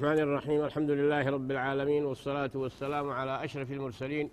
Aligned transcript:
الرحمن 0.00 0.22
الرحيم 0.28 0.60
الحمد 0.64 0.90
لله 0.90 1.24
رب 1.36 1.50
العالمين 1.50 2.04
والصلاة 2.04 2.50
والسلام 2.54 3.06
على 3.18 3.44
أشرف 3.44 3.72
المرسلين 3.72 4.30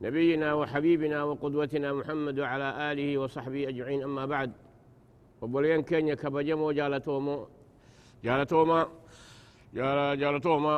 نبينا 0.00 0.54
وحبيبنا 0.54 1.18
وقدوتنا 1.28 1.88
محمد 1.92 2.36
وعلى 2.42 2.68
آله 2.92 3.18
وصحبه 3.18 3.68
أجمعين 3.68 4.02
أما 4.08 4.24
بعد. 4.26 4.50
وبولين 5.40 5.82
كينيا 5.82 6.14
كبجمو 6.14 6.72
جالتوما 6.72 7.46
جال 9.76 10.18
جالتوما 10.20 10.76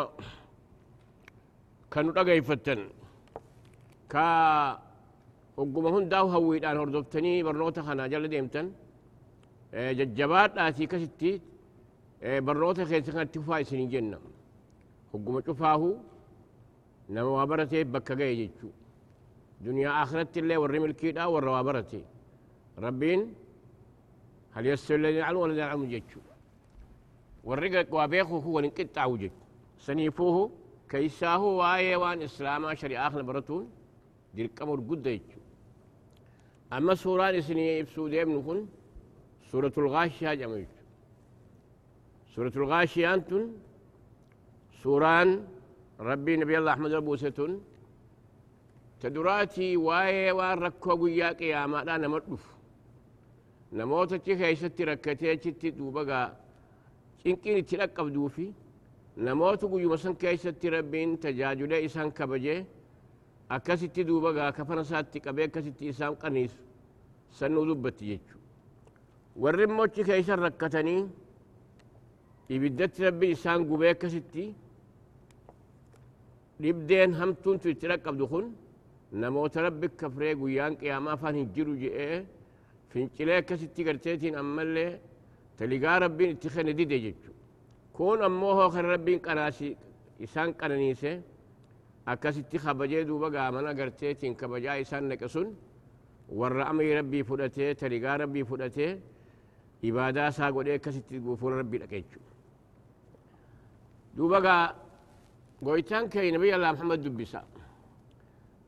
كانوا 1.93 2.13
رقا 2.13 2.33
يفتن 2.41 2.81
كا 4.11 4.27
وقم 5.57 5.87
هنداو 5.95 6.27
هويدان 6.35 6.77
هردفتني 6.83 7.43
برنوتا 7.47 7.83
خنا 7.87 8.07
جل 8.13 8.29
ديمتن. 8.29 8.67
إيه 9.75 9.93
ججبات 9.99 10.59
آتي 10.59 10.87
كستي 10.87 11.33
barnoota 12.47 12.87
keessa 12.87 13.13
kanatti 13.13 13.39
fufaa 13.39 13.61
isin 13.61 13.91
jenna 13.91 14.19
hogguma 15.13 15.43
cufaahu 15.43 15.89
nama 17.09 17.31
waa 17.37 17.47
barateef 17.47 17.87
bakka 17.89 18.15
ga'e 18.17 18.37
jechuu 18.37 18.73
duniyaa 19.65 20.01
akhiratti 20.03 20.41
illee 20.41 20.57
warri 20.57 20.81
milkiidha 20.81 21.29
warra 21.35 21.51
waa 21.53 21.65
barate 21.65 22.01
rabbiin 22.85 23.21
hal 24.55 24.67
yastawi 24.67 24.97
alladhina 24.99 25.21
ya'lamu 25.27 25.41
wal 25.41 25.49
ladhina 25.49 25.67
ya'lamu 25.67 25.87
jechuu 25.95 26.23
warri 27.45 27.69
waa 27.91 28.09
beeku 28.09 28.43
kun 28.43 28.53
walin 28.57 28.73
qixxaawu 28.79 29.19
jechu 29.19 29.43
saniifuuhu 29.87 30.43
keeysaahu 30.91 31.57
waa'ee 31.61 31.97
waan 32.03 32.23
islaamaa 32.23 32.75
shari'aa 32.83 33.11
kana 33.11 33.25
baratuun 33.31 33.65
dirqama 34.37 34.77
gudda 34.91 35.11
jechuu 35.17 35.43
amma 36.71 36.97
suuraan 36.97 37.35
isinii 37.41 37.79
ibsuu 37.83 38.09
deemnu 38.15 38.43
kun 38.47 38.61
suuratul 39.51 39.89
gaashiyaa 39.95 40.37
jedhama 40.37 40.57
jechu 40.63 40.74
سورة 42.35 42.53
الغاشية 42.57 43.15
أنتن؟ 43.15 43.43
سوران 44.83 45.29
ربي 46.01 46.37
نبي 46.37 46.59
الله 46.59 46.73
أحمد 46.73 46.93
ربوستن 46.99 47.53
تدراتي 49.01 49.77
واي 49.77 50.33
وان 50.39 50.59
ركو 50.59 50.91
قياك 51.03 51.41
يا 51.43 51.67
ما 51.67 51.85
لا 51.87 51.95
نمدف 52.03 52.43
نموت 53.73 54.11
ستي 54.63 54.85
ركتي 54.85 55.37
تي 55.37 55.71
دوبغا. 55.71 56.23
إنكين 57.27 57.67
تلقب 57.67 58.13
دوفي. 58.13 58.47
نموت 59.19 59.63
قيو 59.73 59.91
مسن 59.93 60.15
كي 60.15 60.37
ستي 60.37 60.69
ربين 60.69 61.21
تجاجل 61.21 61.73
إسان 61.73 62.11
كبجي. 62.11 62.65
أكستي 63.51 64.03
دوبغا 64.03 64.51
كفن 64.51 64.85
ساتي 64.85 65.19
كبي 65.25 65.45
أكستي 65.45 65.91
إسان 65.91 66.15
قنيس. 66.15 66.55
سنو 67.39 67.63
دبتي 67.69 68.05
يجو. 68.13 68.39
ورموت 69.37 70.01
كي 70.01 70.23
سن 70.23 70.39
ركتني. 70.47 71.09
Ibiddatti 72.49 73.03
rabbi 73.05 73.27
isaan 73.37 73.61
gubee 73.69 73.91
akkasitti 73.95 74.45
dhibdeen 76.63 77.13
hamtuun 77.19 77.59
tu 77.63 77.69
itti 77.69 77.87
dhaqqabdu 77.91 78.25
kun 78.33 78.47
namoota 79.23 79.63
rabbi 79.67 79.87
kafree 80.01 80.35
guyyaan 80.41 80.75
qiyaamaa 80.81 81.13
afaan 81.17 81.35
hin 81.39 81.49
jiru 81.55 81.75
je'ee 81.83 82.25
fincilee 82.91 83.37
akkasitti 83.43 83.85
garteetiin 83.87 84.35
ammallee 84.43 84.91
taligaa 85.59 85.99
rabbiin 86.05 86.31
itti 86.35 86.49
kenne 86.55 86.73
dide 86.79 86.99
jechu 87.05 87.31
kun 87.97 88.19
ammoo 88.29 88.55
hoo 88.59 88.69
kan 88.75 88.85
rabbiin 88.95 89.21
qanaasi 89.27 89.69
isaan 90.27 90.51
qananiise 90.61 91.13
akkasitti 92.13 92.57
kabajee 92.65 93.03
duuba 93.09 93.29
gaamana 93.37 93.71
garteetiin 93.79 94.35
kabajaa 94.41 94.77
isaan 94.85 95.05
naqe 95.09 95.29
sun 95.35 95.49
warra 96.39 96.65
amrii 96.71 96.95
rabbii 97.01 97.23
fudhatee 97.29 97.71
taligaa 97.81 98.17
rabbii 98.23 98.45
fudhatee 98.51 98.91
ibaadaa 99.89 100.29
isaa 100.33 100.51
godhee 100.57 100.77
akkasitti 100.81 101.15
fuula 101.41 101.57
rabbii 101.63 101.79
dhaqe 101.83 101.97
jechuudha 102.03 102.34
دوبا 104.17 104.75
قويتان 105.65 106.09
كي 106.09 106.31
نبي 106.31 106.55
الله 106.55 106.73
محمد 106.73 107.03
دبسا 107.03 107.43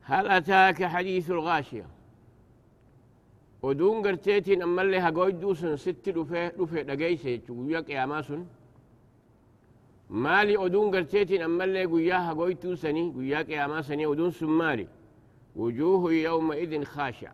هل 0.09 0.27
أتاك 0.27 0.79
حديث 0.83 1.31
الغاشية؟ 1.31 1.87
ودون 3.61 3.95
قرتيتين 4.05 4.61
أما 4.61 4.81
اللي 4.81 4.99
هقوي 4.99 5.31
دوسن 5.31 5.75
ست 5.75 6.09
رفه 6.09 6.51
رفه 6.59 6.81
دقيسة 6.81 7.45
ويا 7.49 7.79
قياماسن 7.79 8.45
مالي 10.09 10.57
ودون 10.57 10.95
قرتيتين 10.95 11.41
أما 11.41 11.63
اللي 11.63 11.85
قويا 11.85 12.17
هقوي 12.27 12.53
توسني 12.53 13.11
قويا 13.15 13.41
قياماسني 13.41 14.05
ودون 14.05 14.31
سمالي 14.31 14.87
وجوه 15.55 16.13
يومئذ 16.13 16.83
خاشع. 16.83 17.31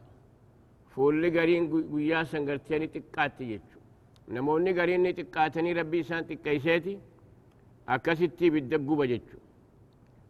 فول 0.96 1.40
قرين 1.40 1.63
قويا 1.91 2.23
سنقرتيني 2.23 2.88
تقاتي 2.88 3.44
يجو 3.44 3.79
نموني 4.34 4.72
قرين 4.79 5.16
تقاتني 5.16 5.73
ربي 5.73 6.03
سان 6.03 6.28
تقيسيتي. 6.28 7.00
Jechu 9.08 9.38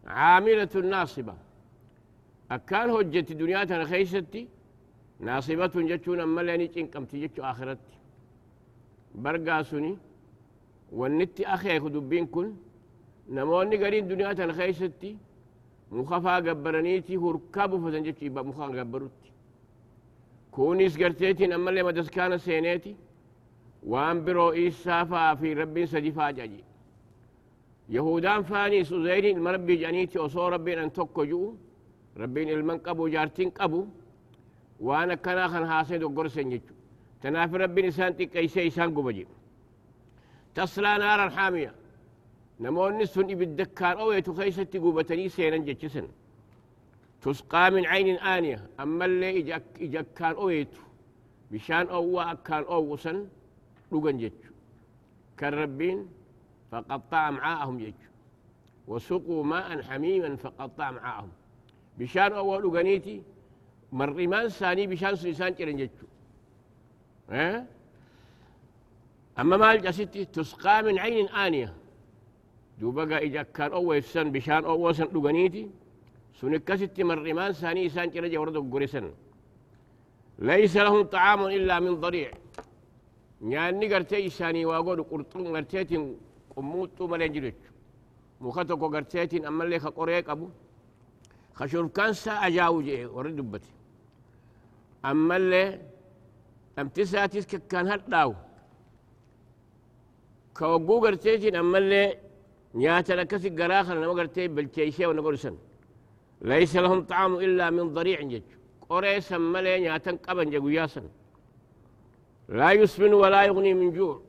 caamilatun 0.05 0.89
naasiba 0.89 1.35
akkaan 2.49 2.89
hojjetti 2.89 3.39
duniyaa 3.39 3.65
tana 3.65 3.85
keeysatti 3.85 4.41
naasibatun 5.19 5.87
jechuun 5.87 6.19
ammallee 6.19 6.57
ni 6.57 6.67
cinqamti 6.75 7.19
jechu 7.23 7.41
akhiratti 7.51 7.95
bargaa 9.23 9.63
suni 9.63 9.91
wannitti 10.99 11.45
akeeku 11.45 11.89
dubbiin 11.93 12.27
kun 12.27 12.47
namoonni 13.29 13.77
gariin 13.77 14.09
duniyaa 14.09 14.35
tana 14.35 14.53
keeysatti 14.53 15.17
mukafaa 15.91 16.41
gabbaraniiti 16.41 17.15
hurkaa 17.15 17.67
bufatan 17.71 18.03
jechu 18.07 18.25
muka 18.49 18.69
gabbarutti 18.69 19.29
kunis 20.51 20.97
garteetiin 20.97 21.53
ammallee 21.53 21.83
madaskaana 21.83 22.37
seeneeti 22.37 22.91
waan 23.91 24.17
biroo 24.25 24.51
isaafaa 24.53 25.35
fi 25.35 25.53
rabbiin 25.53 25.87
sadi 25.87 26.11
faa 26.11 26.31
jaji 26.33 26.63
يهودان 27.95 28.41
فاني 28.49 28.83
سوزيني 28.89 29.31
المربي 29.37 29.75
جانيتي 29.81 30.19
وصو 30.19 30.47
ربين 30.55 30.79
أن 30.79 30.93
توكو 30.93 31.23
جو. 31.31 31.41
ربين 32.17 32.49
المن 32.49 32.77
قبو 32.85 33.07
جارتين 33.13 33.49
قبو. 33.49 33.81
وأنا 34.79 35.15
كان 35.15 35.39
خان 35.51 35.63
حاسد 35.71 36.03
وقرسن 36.03 36.51
يجو 36.51 36.73
تنافي 37.21 37.57
ربين 37.57 37.85
إسان 37.85 38.11
تكيسي 38.17 38.67
إسان 38.67 38.89
قبجي 38.95 39.27
تصلى 40.55 40.97
نارا 40.97 41.29
حامية 41.29 41.73
نمون 42.59 42.97
نسون 42.97 43.27
بالدكار 43.39 43.99
أو 44.01 44.11
يتخيستي 44.11 44.77
قوبتني 44.83 45.29
سينا 45.29 45.57
جتشسن 45.57 46.07
تسقى 47.21 47.71
من 47.71 47.85
عين 47.91 48.17
آنية. 48.33 48.59
أما 48.79 49.05
اللي 49.05 49.39
إجاك 49.39 49.63
إجاك 49.81 50.07
كان 50.17 50.31
أو 50.41 50.49
يتو. 50.49 50.81
بشان 51.51 51.85
أو 51.87 52.35
كان 52.47 52.63
أو 52.63 52.81
وسن 52.93 53.17
لغن 53.91 54.17
جتشو 54.17 54.53
كان 55.37 55.53
ربين 55.53 55.99
فقطع 56.73 57.31
معاءهم 57.31 57.79
يج. 57.79 57.93
وسقوا 58.87 59.43
ماء 59.43 59.81
حميما 59.81 60.35
فقطع 60.35 60.91
معاءهم 60.91 61.31
بشان 61.97 62.31
أول 62.33 62.67
غنيتي 62.67 63.21
مرمان 63.91 64.47
ثاني 64.47 64.87
بشان 64.87 65.15
سلسان 65.15 65.53
جرن 65.53 65.77
جتشو 65.77 66.05
أه؟ 67.29 67.65
أما 69.39 69.57
مال 69.57 69.81
جسيتي 69.81 70.25
تسقى 70.25 70.83
من 70.83 70.99
عين 70.99 71.27
آنية. 71.29 71.73
دوبقى 72.79 73.17
إذا 73.17 73.43
كان 73.43 73.71
أول 73.71 74.03
سن 74.03 74.31
بشان 74.31 74.65
أول 74.65 74.95
سن 74.95 75.07
لغنيتي 75.13 75.69
سنكستي 76.39 77.03
مرمان 77.03 77.51
ثاني 77.51 77.89
سان 77.89 78.09
جورد 78.09 78.57
قرسن 78.73 79.11
ليس 80.39 80.77
لهم 80.77 81.01
طعام 81.01 81.41
إلا 81.45 81.79
من 81.79 81.93
ضريع. 81.95 82.31
يعني 83.41 83.93
قرتي 83.93 84.27
إساني 84.27 84.65
واقول 84.65 85.03
قرطون 85.03 85.55
قرتيتين 85.55 86.17
قموتو 86.55 87.07
مالين 87.07 87.31
جريتو 87.33 87.69
مخاتو 88.41 88.77
كو 88.77 88.87
غرتيتين 88.93 89.45
أما 89.45 89.63
اللي 89.63 89.79
خقوري 89.79 90.21
قبو. 90.21 90.47
خشور 91.53 91.87
كانسا 91.87 92.31
اجاوجي 92.31 93.05
ورد 93.05 93.35
دبتي. 93.35 93.73
أما 95.05 95.35
اللي 95.37 95.63
لم 96.77 96.87
تساتيس 96.87 97.45
كان 97.71 97.87
هل 97.91 98.01
داو. 98.07 98.33
كو 100.57 100.77
قو 100.87 101.05
غرتيتين 101.05 101.55
أما 101.55 101.77
اللي 101.77 102.17
نياتا 102.75 103.13
لكسي 103.13 103.49
قراخر 103.49 103.95
نمو 104.01 104.13
غرتي 104.19 104.47
بالكيشي 104.47 105.05
ونقرسن 105.05 105.55
ليس 106.41 106.75
لهم 106.75 106.99
طعام 107.09 107.33
إلا 107.45 107.69
من 107.69 107.93
ضريع 107.93 108.21
جيتو 108.21 108.55
قري 108.89 109.21
سمالي 109.21 109.79
نياتا 109.79 110.11
قبن 110.25 110.49
جيو 110.49 110.69
ياسن. 110.69 111.05
لا 112.49 112.71
يسمن 112.71 113.13
ولا 113.13 113.43
يغني 113.43 113.73
من 113.73 113.89
جوع. 113.97 114.21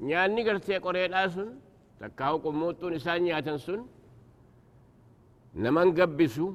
Nyaanni 0.00 0.42
gartee 0.44 0.78
qoreedhaa 0.86 1.28
sun 1.34 1.48
takkaahu 2.00 2.36
qummuuxxuun 2.44 2.94
isaan 2.98 3.22
nyaatan 3.24 3.58
sun 3.66 3.80
naman 5.64 5.88
gabbisu 5.98 6.46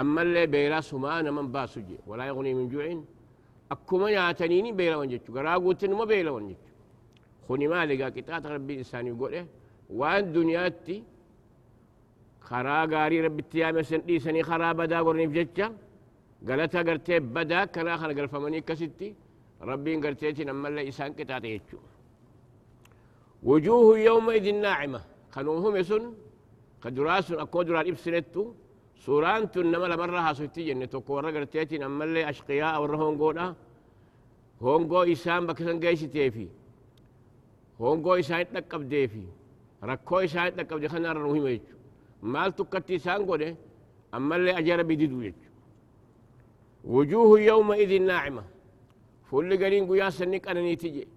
ammallee 0.00 0.46
beelaa 0.52 0.82
sumaa 0.90 1.22
naman 1.22 1.46
baasu 1.54 1.80
je 1.88 1.96
walaa 2.08 2.26
yugnii 2.30 2.54
min 2.54 2.66
juu'in 2.72 3.00
akkuma 3.74 4.06
nyaataniini 4.10 4.72
beelawan 4.78 5.08
jechu 5.12 5.30
garaa 5.36 5.58
guuttinuma 5.64 6.04
beelawan 6.12 6.46
jechu 6.50 6.70
kuni 7.46 7.66
maali 7.72 7.92
egaa 7.96 8.10
qixaaxa 8.16 8.48
rabbiin 8.56 8.80
isaanii 8.84 9.14
godhe 9.20 9.40
waan 10.00 10.24
duniyaatti 10.34 10.96
karaa 12.48 12.84
gaarii 12.92 13.22
rabbitti 13.26 13.56
yaame 13.62 13.82
san 13.90 14.00
dhiisanii 14.06 14.42
karaa 14.50 14.74
badaa 14.80 15.02
gorniif 15.06 15.32
jecha 15.38 15.66
galata 16.48 16.80
gartee 16.88 17.20
badaa 17.34 17.64
kanaa 17.74 17.98
kana 18.00 18.14
galfamanii 18.18 18.60
akkasitti 18.64 19.08
rabbiin 19.70 20.00
garteetiin 20.04 20.48
ammallee 20.54 20.84
isaan 20.92 21.12
qixaaxe 21.18 21.48
jechuudha 21.54 21.89
وجوه 23.42 23.98
يومئذ 23.98 24.54
ناعمة. 24.54 25.00
خنوهم 25.30 25.76
يسن 25.76 26.14
كدراس 26.82 27.32
أكو 27.32 27.60
إبسنتو 27.62 28.52
سوران 29.04 29.50
تنما 29.50 29.86
لمرها 29.86 30.32
سوتي 30.32 30.62
جنة 30.68 30.84
تكو 30.84 31.12
ورقر 31.14 31.44
تيتين 31.44 31.82
أما 31.82 32.04
اللي 32.04 32.28
أشقياء 32.30 32.82
ورهون 32.82 33.18
قولا 33.18 33.54
هون 34.62 34.82
قو 34.88 35.02
إسان 35.02 35.46
بكسن 35.46 35.80
قيس 35.80 36.00
تيفي. 36.00 36.48
هون 37.80 38.02
قو 38.02 38.14
إسان 38.14 38.46
تنقب 38.48 38.88
ديفي. 38.88 39.24
ركو 39.84 40.18
إسان 40.18 40.56
تنقب 40.56 40.78
دي 40.80 40.88
خنا 40.88 41.12
رنوهم 41.12 41.46
يجو 41.46 41.76
مال 42.22 42.56
تكتي 42.56 42.96
إسان 42.96 43.20
قوله 43.26 43.56
أما 44.14 44.36
اللي 44.36 44.58
أجر 44.58 44.82
بديدو 44.82 45.20
يجو 45.20 45.34
وجوه 46.84 47.40
يومئذ 47.40 48.02
ناعمة. 48.02 48.44
فول 49.30 49.64
قرين 49.64 49.84
قيا 49.90 50.10
سنك 50.10 50.48
أنا 50.48 50.60
نيتجي 50.60 51.08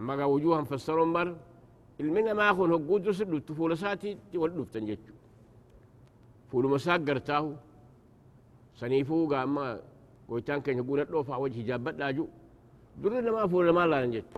أما 0.00 0.12
قا 0.18 0.24
وجوها 0.34 0.62
فسرون 0.70 1.10
بر 1.16 1.28
المنا 2.00 2.32
ما 2.38 2.44
أخون 2.50 2.70
هقود 2.72 3.08
رسل 3.08 3.32
تفول 3.48 3.72
ساتي 3.82 4.10
تولد 4.32 4.58
تنجتشو 4.72 5.14
فول 6.50 6.64
مساق 6.74 7.00
قرتاه 7.08 7.44
سنيفو 8.80 9.18
قا 9.30 9.38
أما 9.46 9.66
قويتان 10.28 10.60
كان 10.64 10.76
يقول 10.82 11.00
الروفع 11.00 11.36
وجه 11.44 11.60
جابت 11.68 11.94
لاجو 12.00 12.26
درنا 13.02 13.30
ما 13.36 13.42
فول 13.52 13.66
ما 13.76 13.84
لا 13.90 13.98
نجت 14.06 14.30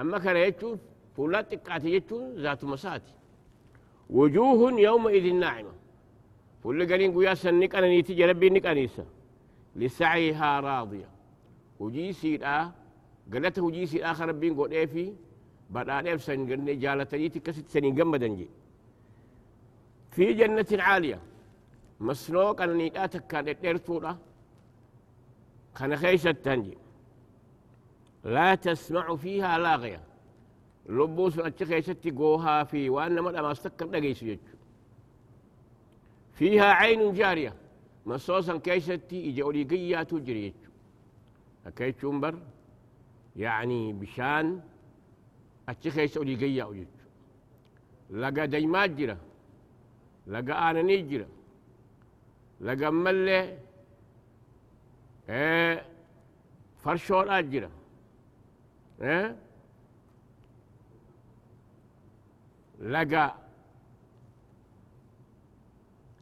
أما 0.00 0.18
كان 0.24 0.36
يجتو 0.36 0.70
فولات 1.16 1.54
تقاتي 1.54 1.88
يجتو 1.96 2.18
ذات 2.44 2.64
مساتي 2.72 3.14
وجوه 4.18 4.60
يومئذ 4.86 5.26
ناعمة 5.44 5.74
فول 6.62 6.78
قرين 6.90 7.10
قيا 7.16 7.34
سنك 7.42 7.74
أنا 7.78 7.88
نيتجي 7.92 8.24
ربي 8.30 8.48
نك 8.54 8.66
أنيسا 8.66 9.04
لسعيها 9.80 10.50
راضية 10.60 11.08
hujii 11.78 12.12
siidhaa 12.14 12.72
galata 13.30 13.60
hujii 13.62 13.86
siidhaa 13.86 14.14
kan 14.14 14.28
rabbiin 14.28 14.54
godhee 14.54 14.86
fi 14.86 15.04
badhaadheef 15.72 16.22
san 16.24 16.46
jaalataniiti 16.80 17.38
akkasitti 17.38 17.72
saniin 17.72 17.94
gammadan 17.96 18.36
je 18.38 18.46
fi 20.14 20.34
jannatin 20.38 20.80
caaliya 20.80 21.18
masnoo 21.98 22.54
qananiidhaa 22.54 23.08
takkaan 23.08 23.44
dhedheertuudha 23.46 24.12
kana 25.78 25.96
keeysattan 26.02 26.64
je 26.66 26.74
laa 28.34 28.56
tasmacu 28.56 29.16
fiihaa 29.24 29.58
laaqaya 29.62 30.00
lubbuun 30.88 31.32
sun 31.32 31.46
achi 31.46 31.64
keessatti 31.66 32.10
goohaa 32.12 32.64
fi 32.64 32.90
waan 32.90 33.14
nama 33.14 33.32
dhamaas 33.32 33.60
takka 33.64 33.84
dhageysu 33.92 34.24
jechu 34.30 34.56
fiihaa 36.38 36.74
caynun 36.80 37.14
jaariya 37.20 37.52
masoo 38.04 38.42
san 38.42 38.60
keessatti 38.60 39.16
ija 39.28 39.46
olii 39.46 39.64
gayyaatu 39.64 40.20
jira 40.26 40.40
jechu 40.46 40.66
أكيد 41.66 41.94
شومبر 42.00 42.34
يعني 43.36 43.92
بشان 43.92 44.60
أتشخي 45.68 46.08
سعودي 46.08 46.36
قيا 46.36 46.62
أوجد 46.64 46.86
لقى 48.10 48.46
ديمات 48.46 48.90
جرا 48.90 49.18
لقى 50.26 50.70
أنا 50.70 50.82
نيجرا 50.82 51.26
لقى 52.60 52.92
ملي 52.92 53.58
إيه 55.28 55.86
فرشور 56.78 57.38
أجرا 57.38 57.70
إيه 59.02 59.36
لقى 62.80 63.34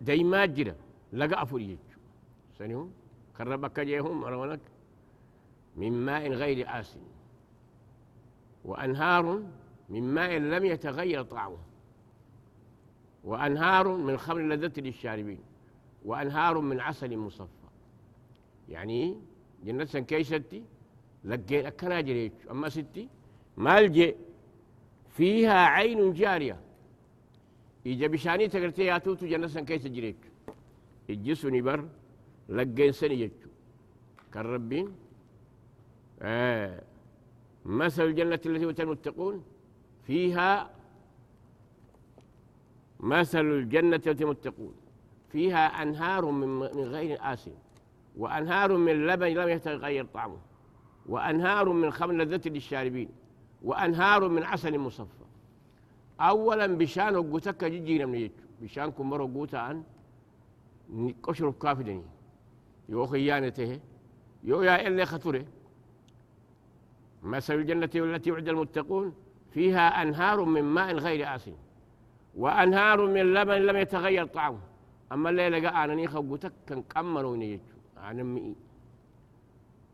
ديمات 0.00 0.50
جرا 0.50 0.75
لقى 1.12 1.43
أفوريج 1.43 1.78
سنيهم 2.58 2.93
كربك 3.38 3.81
جيهم 3.81 4.25
أرونك 4.25 4.61
من 5.76 5.93
ماء 5.93 6.29
غير 6.29 6.81
آسن 6.81 7.00
وأنهار 8.65 9.43
من 9.88 10.15
ماء 10.15 10.37
لم 10.37 10.65
يتغير 10.65 11.23
طعمه 11.23 11.59
وأنهار 13.25 13.97
من 13.97 14.17
خمر 14.17 14.41
لذة 14.41 14.81
للشاربين 14.81 15.38
وأنهار 16.05 16.61
من 16.61 16.81
عسل 16.81 17.17
مصفى. 17.17 17.69
يعني 18.69 19.21
جنة 19.65 19.85
كيستي 19.85 20.65
لقيت 21.25 21.65
أكنا 21.67 22.00
جريت. 22.00 22.32
أما 22.50 22.69
ستي؟ 22.69 23.09
مالجي 23.56 24.15
فيها 25.09 25.59
عين 25.67 26.12
جارية. 26.12 26.61
إجا 27.87 28.06
بشاني 28.06 28.49
تقرتي 28.49 28.85
يا 28.85 28.99
توتو 28.99 29.26
جنة 29.26 29.47
كيس 29.47 29.87
جريت؟ 29.87 30.17
الجسني 31.11 31.61
بر 31.62 31.88
لقين 32.49 32.93
سني 32.93 33.31
كالربين 34.32 35.04
آه. 36.25 36.82
مثل 37.65 38.03
الجنة 38.03 38.41
التي 38.47 38.67
وتر 38.67 38.82
المتقون؟ 38.82 39.44
فيها 40.06 40.71
مثل 43.00 43.41
الجنة 43.41 43.97
التي 43.97 44.25
المتقون. 44.25 44.75
فيها 45.29 45.82
أنهار 45.82 46.25
من, 46.31 46.62
غير 46.62 47.19
آسن 47.21 47.53
وأنهار 48.17 48.76
من 48.76 49.06
لبن 49.06 49.26
لم 49.26 49.49
يتغير 49.49 50.05
طعمه 50.05 50.38
وأنهار 51.06 51.69
من 51.73 51.91
خمر 51.91 52.12
لذة 52.15 52.49
للشاربين 52.49 53.09
وأنهار 53.62 54.29
من 54.29 54.43
عسل 54.43 54.79
مصفى. 54.79 55.25
أولا 56.21 56.67
بشان 56.67 57.17
وقوتك 57.17 57.65
جيجينا 57.65 58.06
من 58.06 58.15
يجو 58.15 58.32
بشان 58.62 58.91
كمر 58.91 59.23
وقوتا 59.23 59.56
عن 59.56 59.82
قشر 61.23 61.50
كافدني 61.50 62.03
يو 62.88 63.06
خيانته 63.06 63.81
يو 64.44 64.62
يا 64.62 64.88
إلي 64.88 65.06
خطره 65.06 65.44
مثل 67.25 67.55
الجنة 67.55 67.91
التي 67.94 68.31
وعد 68.31 68.49
المتقون 68.49 69.15
فيها 69.50 70.03
أنهار 70.03 70.45
من 70.45 70.62
ماء 70.62 70.95
غير 70.95 71.35
آسن 71.35 71.54
وأنهار 72.37 73.07
من 73.07 73.35
لبن 73.35 73.54
لم 73.54 73.76
يتغير 73.76 74.26
طعمه. 74.26 74.61
أما 75.12 75.31
الليلة 75.31 75.69
قال 75.69 75.90
أنا 75.90 75.95
نيخا 75.95 76.38
كان 76.66 76.83
كمروا 76.83 77.37
نيجو 77.37 77.62
عن 77.97 78.21
أمي. 78.21 78.54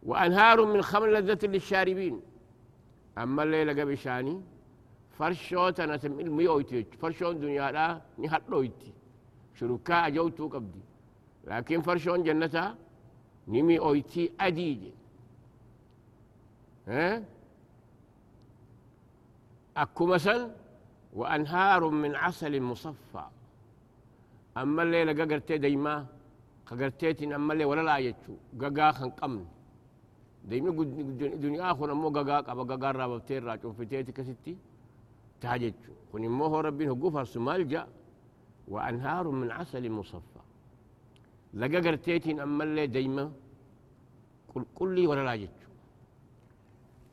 وأنهار 0.03 0.65
من 0.65 0.83
خمر 0.83 1.07
لذة 1.07 1.47
للشاربين. 1.47 2.21
أما 3.19 3.43
الليلة 3.43 3.83
قبل 3.83 3.99
شاني 3.99 4.41
فرشوت 5.11 5.81
أنا 5.81 5.97
سمي 5.97 6.23
الميويتي 6.23 6.85
فرشون 7.01 7.41
دنيا 7.41 7.73
لا 7.73 8.01
نهلويتي 8.19 8.93
شركاء 9.55 10.11
جوتو 10.11 10.49
قبدي 10.49 10.81
لكن 11.45 11.81
فرشون 11.83 12.23
جنتها 12.23 12.77
نمي 13.49 13.79
أويتي 13.79 14.33
أديجي. 14.41 14.93
أكو 19.77 20.07
مثل؟ 20.07 20.51
وأنهار 21.19 21.89
من 21.89 22.15
عسل 22.15 22.61
مصفى. 22.61 23.27
أما 24.57 24.83
الليلة 24.83 25.25
قرتي 25.25 25.59
ديما 25.59 26.07
قرتيتين 26.67 27.33
أما 27.33 27.53
الليلة 27.53 27.71
ولا 27.71 27.83
لا 27.89 27.97
يجو. 27.99 28.35
قاقا 28.61 28.93
خن 28.93 29.11
قمن 29.11 29.47
ديما 30.45 30.71
دنيا 31.45 31.73
آخر 31.73 31.93
أمو 31.93 32.09
قاقا 32.17 32.41
قبا 32.41 32.63
قاقا 32.71 32.91
رابا 32.91 33.17
بتير 33.17 33.45
راجو. 33.45 33.73
فتيتي 33.73 34.13
كستي 34.13 34.57
تاججو 35.41 35.93
خن 36.13 36.25
أمو 36.25 36.45
هو 36.45 36.61
ربين 36.61 36.89
هو 36.89 36.97
قفر 37.03 37.25
سمال 37.25 37.69
جاء. 37.69 37.89
وأنهار 38.69 39.27
من 39.41 39.51
عسل 39.51 39.91
مصفى. 39.91 40.43
لقا 41.55 41.79
قرتيتين 41.85 42.41
أما 42.41 42.65
الليلة 42.65 42.93
ديما 42.93 43.33
قل 44.55 44.65
قل 44.77 44.95
لي 44.95 45.07
ولا 45.07 45.25
لا 45.25 45.35
يجو. 45.35 45.60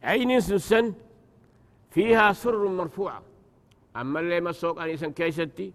عين 0.03 0.39
سن 0.39 0.93
فيها 1.89 2.33
سر 2.33 2.67
مرفوعة 2.67 3.21
أما 3.95 4.19
اللي 4.19 4.41
مسوق 4.41 4.81
أني 4.81 4.97
سن 4.97 5.11
كيستي 5.11 5.73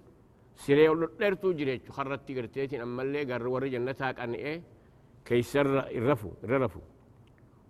سيري 0.57 0.89
ولرتو 0.89 1.53
جريت 1.53 1.91
خرتي 1.91 2.41
قرتيتين 2.41 2.81
أما 2.81 3.03
اللي 3.03 3.33
قر 3.33 3.47
ور 3.49 3.67
جنتها 3.67 4.25
أن 4.25 4.33
إيه 4.35 4.63
كيسر 5.25 5.79
الرفو 5.79 6.31
الرفو 6.45 6.81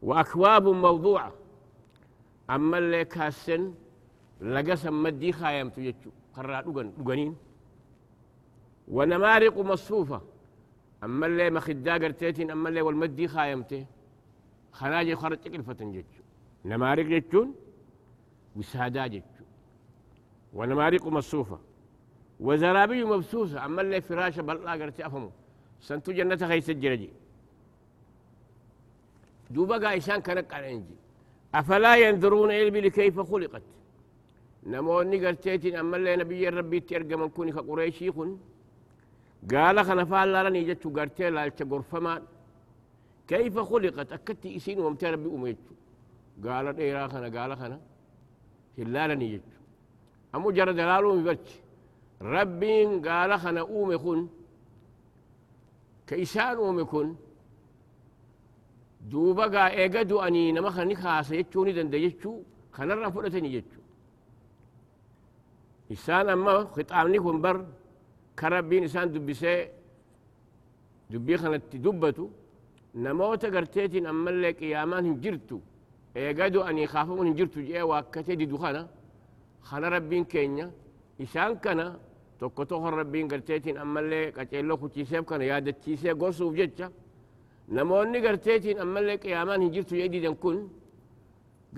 وأكواب 0.02 0.68
موضوعة 0.68 1.32
أما 2.50 2.78
اللي 2.78 3.04
كاسن 3.04 3.74
لقسم 4.40 5.02
مدي 5.02 5.32
خايم 5.32 5.68
تجتشو 5.70 6.10
خرا 6.32 6.60
دوغن 6.60 6.92
دوغنين 6.98 7.36
ونمارق 8.88 9.58
مصفوفة. 9.58 10.20
أما 11.04 11.26
اللي 11.26 11.50
مخدا 11.50 11.92
قرتيتين 11.92 12.50
أما 12.50 12.68
اللي 12.68 12.82
والمدي 12.82 13.28
خايمته 13.28 13.86
خناجي 14.72 15.16
خرج 15.16 15.38
كلفة 15.38 15.72
جتشو 15.72 16.21
نمارق 16.64 17.06
جتون 17.06 17.54
وسادا 18.56 19.06
جتون. 19.06 19.46
ونمارق 20.54 21.06
مصوفة 21.06 21.58
وزرابي 22.40 23.04
مبسوسة 23.04 23.64
أما 23.64 23.80
اللي 23.82 24.00
فراشة 24.00 24.42
بلا 24.42 24.72
قرت 24.72 25.00
أفهمه. 25.00 25.30
سنتو 25.80 26.12
جنة 26.12 26.36
خيس 26.36 26.70
الجرجي. 26.70 27.10
دوبا 29.50 29.76
قايشان 29.86 30.20
كانك 30.20 30.54
على 30.54 30.72
انجي 30.72 30.96
أفلا 31.54 31.96
ينظرون 31.96 32.50
إلى 32.50 32.62
الإبل 32.62 32.88
كيف 32.88 33.20
خلقت؟ 33.20 33.62
نموني 34.66 35.26
قرتيتين 35.26 35.76
أما 35.76 35.96
اللي 35.96 36.16
نبي 36.16 36.48
ربي 36.48 36.80
ترقى 36.80 37.16
من 37.16 37.28
كوني 37.28 37.52
كقريشي 37.52 38.12
خن. 38.12 38.38
قال 39.50 39.84
خنفال 39.84 40.32
لرني 40.32 40.64
جتو 40.64 40.90
قرتي 40.96 41.30
لا 41.30 41.48
كيف 43.28 43.58
خلقت؟ 43.58 44.12
أكدت 44.12 44.46
إسين 44.46 44.78
ومتى 44.80 45.06
ربي 45.10 45.28
أميتو. 45.36 45.72
قال 46.44 46.66
ديرا 46.78 47.08
خنا 47.12 47.28
قال 47.36 47.56
خنا 47.60 47.78
هلالني 48.78 49.26
يجو 49.32 49.52
أمو 50.34 50.50
جرى 50.56 50.72
دلالو 50.78 51.10
مبرش 51.16 51.48
ربين 52.34 52.90
قال 53.08 53.30
خنا 53.42 53.60
أومي 53.60 53.98
كن 54.04 54.20
كإسان 56.06 56.56
أومي 56.56 56.84
كن 56.84 57.08
دوبا 59.10 59.46
قا 59.54 59.62
إيقادو 59.68 60.20
أني 60.26 60.52
نما 60.52 60.70
خني 60.76 60.94
خاصة 61.02 61.34
يجوني 61.40 61.72
دند 61.76 61.94
يجو 61.94 62.32
خنرنا 62.76 63.10
فرتني 63.14 63.48
يجو 63.56 63.80
إسان 65.92 66.28
أما 66.28 66.52
خطامني 66.74 67.18
كن 67.24 67.38
بر 67.44 67.56
كربين 68.38 68.84
إسان 68.84 69.12
دبسي 69.12 69.68
دبي 71.10 71.36
خنت 71.40 71.76
دبتو 71.84 72.26
نموت 73.04 73.44
قرتيتين 73.54 74.06
أما 74.12 74.30
اللي 74.30 74.50
قيامان 74.60 75.06
هنجرتو 76.16 76.16
إيقادو 76.16 76.60
أني 76.62 76.86
خافون 76.86 77.26
هنجرتو 77.26 77.60
جيه 77.60 77.82
واكتي 77.82 78.34
دي 78.34 78.46
دخانا 78.46 78.88
خنا 79.62 79.88
ربين 79.88 80.24
كينيا 80.24 80.70
إسان 81.22 81.54
كنا 81.64 81.98
tokko 82.42 82.64
tokko 82.66 82.90
rabbiin 82.90 83.28
garteetiin 83.28 83.78
ammallee 83.78 84.32
qaceelloo 84.36 84.76
kuchiiseef 84.82 85.24
kana 85.30 85.44
yaadachiisee 85.44 86.14
gorsuuf 86.20 86.54
jecha 86.60 86.86
namoonni 87.76 88.20
garteetiin 88.20 88.80
ammallee 88.84 89.16
qiyaamaan 89.22 89.60
hin 89.62 89.72
jirtu 89.74 89.94
jedhidan 90.00 90.36
kun 90.42 90.58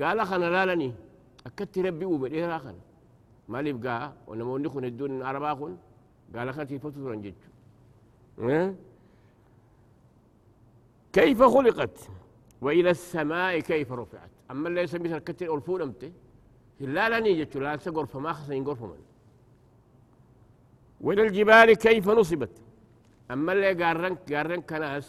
gaala 0.00 0.24
kana 0.30 0.46
laalanii 0.54 0.92
akkatti 1.48 1.82
rabbi 1.86 2.04
uume 2.12 2.26
dheeraa 2.34 2.60
kana 2.66 2.80
maaliif 3.52 3.78
gaa 3.86 4.12
namoonni 4.40 4.68
kun 4.74 4.84
hedduun 4.88 5.22
arabaa 5.30 5.54
kun 5.60 5.72
gaala 6.34 6.50
kana 6.52 6.66
tiifatu 6.70 6.98
turan 7.02 7.20
jechu 7.26 7.48
كيف 11.12 11.42
خلقت 11.42 11.96
وإلى 12.64 12.90
السماء 12.98 13.52
كيف 13.70 13.88
رفعت. 14.00 14.32
أما 14.50 14.66
اللي 14.68 14.80
يسمي 14.82 15.08
سركتين 15.08 15.48
ألفون 15.54 15.82
أمتي 15.82 16.12
لا 16.94 17.04
لا 17.10 17.18
نيجت 17.24 17.56
لا 17.56 17.76
تقرف 17.76 18.16
ما 18.24 18.32
خسين 18.32 18.64
قرف 18.68 18.82
من 18.82 19.00
وإلى 21.04 21.22
الجبال 21.26 21.68
كيف 21.86 22.06
نصبت. 22.08 22.54
أما 23.30 23.52
اللي 23.52 23.72
قارن 23.80 24.14
قارن 24.30 24.60
كناس 24.70 25.06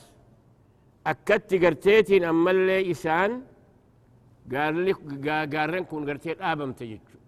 أكدت 1.12 1.52
قرتيتين. 1.64 2.24
أما 2.24 2.52
اللي 2.52 2.92
إسان 2.92 3.32
قال 4.54 4.86
لك 4.86 4.98
قارن 5.56 5.84
كون 5.90 6.02
قرتيت 6.10 6.42
آبم 6.52 6.72
تجتشو 6.80 7.20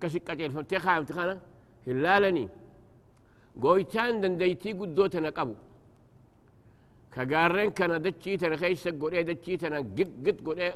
كسي 0.00 0.18
قتل 0.18 0.50
فمتي 0.54 0.78
خام 0.84 1.04
تخانا. 1.04 1.36
هلالني 1.86 2.48
قويتان 3.62 4.20
دنديتي 4.22 4.70
قدوتنا 4.80 5.30
قبو. 5.38 5.54
كقارن 7.14 7.70
كان 7.70 8.02
دتشي 8.02 8.36
تنا 8.36 8.56
خيس 8.56 8.88
قولي 8.88 9.22
دتشي 9.22 9.56
تنا 9.56 9.78
قد 9.78 10.00
قد 10.26 10.38
قولي. 10.46 10.72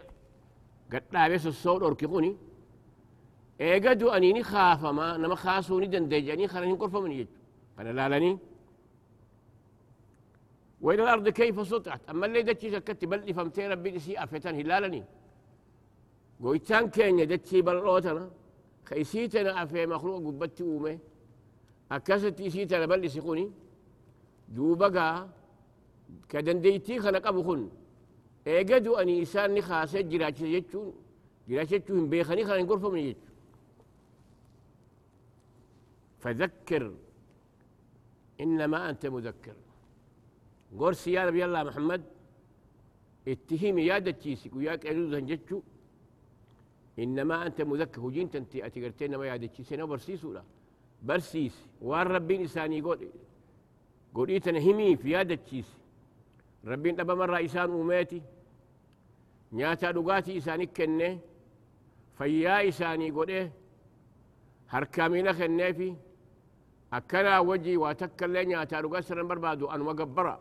قد 0.92 1.02
لابس 1.12 1.46
الصوت 1.46 1.82
أركقوني 1.82 2.32
eegadu 3.60 4.06
aniini 4.16 4.42
khaafama 4.50 5.06
nama 5.22 5.36
kaasuuni 5.36 5.86
dandeeyanii 5.94 6.48
kana 6.52 6.66
hin 6.66 6.76
qorfamani 6.82 7.16
jechu 7.20 7.38
kana 7.76 7.92
laalanii 7.98 8.38
وإلى 10.84 11.02
الأرض 11.02 11.28
كيف 11.28 11.68
سطعت؟ 11.68 12.00
أما 12.10 12.26
اللي 12.26 12.42
دتشي 12.42 12.70
سكت 12.70 13.04
بل 13.04 13.34
فمتين 13.34 13.70
ربي 13.70 13.98
سي 13.98 14.18
أفتن 14.24 14.54
هلالني 14.54 15.04
قويتان 16.42 16.90
كين 16.90 17.28
دتشي 17.28 17.62
بلوتنا 17.62 18.30
خيسيتنا 18.88 19.62
أفي 19.62 19.86
مخلوق 19.86 20.18
قبت 20.26 20.60
أومي. 20.60 20.98
أكست 21.92 22.42
سيتنا 22.54 22.86
بل 22.86 23.10
سيقوني 23.10 23.50
دوبقا 24.48 25.28
كدنديتي 26.28 26.98
خلق 26.98 27.26
أبو 27.26 27.42
خن 27.42 27.70
إيقدو 28.46 28.94
أني 28.94 29.22
إسان 29.22 29.54
نخاسة 29.54 30.00
جراجة 30.00 30.44
يجون. 30.44 30.94
جراجة 31.48 31.74
يجون 31.74 32.08
بيخني 32.10 32.44
خلق 32.44 32.60
نقرفه 32.60 32.90
من 32.90 32.98
يجون. 32.98 33.30
فذكر. 36.18 36.94
إنما 38.40 38.90
أنت 38.90 39.06
مذكر. 39.06 39.56
قرسي 40.78 41.12
يا 41.12 41.26
نبي 41.26 41.44
الله 41.44 41.62
محمد. 41.62 42.02
اتهيم 43.28 43.78
يا 43.78 43.98
دتشيسك 43.98 44.56
وياك 44.56 44.86
أعوذ 44.86 45.14
هنجتشو 45.14 45.60
إنما 46.98 47.46
أنت 47.46 47.62
مذكر. 47.62 48.00
هجين 48.00 48.30
تنتي 48.30 48.66
أتقرتين 48.66 49.16
ما 49.16 49.26
يا 49.26 49.36
دتشيسنا 49.36 49.84
برسيسو 49.84 50.32
لا 50.32 50.42
برسيس. 51.02 51.56
وان 51.82 52.06
ربين 52.06 52.42
إساني 52.42 52.80
قول 52.80 53.08
قول 54.14 54.28
إيتنا 54.28 54.58
همي 54.58 54.96
في 54.96 55.10
يا 55.10 55.22
دتشيس 55.22 55.68
أبا 56.66 57.14
مرة 57.14 57.44
إسان 57.44 57.70
أماتي 57.80 58.22
نياتا 59.52 59.90
دقاتي 59.90 60.38
إساني 60.38 60.66
كنه 60.66 61.18
فيا 62.18 62.68
إساني 62.68 63.10
قول 63.10 63.28
إيه 63.30 63.52
هركامينا 64.68 65.32
خنافي 65.32 65.94
أكنا 66.92 67.38
وجي 67.38 67.76
واتكلن 67.76 68.50
يا 68.50 68.64
تارو 68.64 68.88
قسر 68.94 69.22
بربادو 69.22 69.66
أن 69.74 69.80
وقبرا 69.80 70.36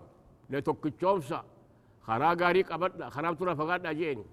لتوك 0.50 0.88
تشومسا 0.88 1.40
خرا 2.06 2.30
غاريك 2.42 2.72
أبدا 2.72 3.10
خرام 3.16 3.34
ترى 3.36 3.56
فقاد 3.56 3.86
أجيني 3.86 4.26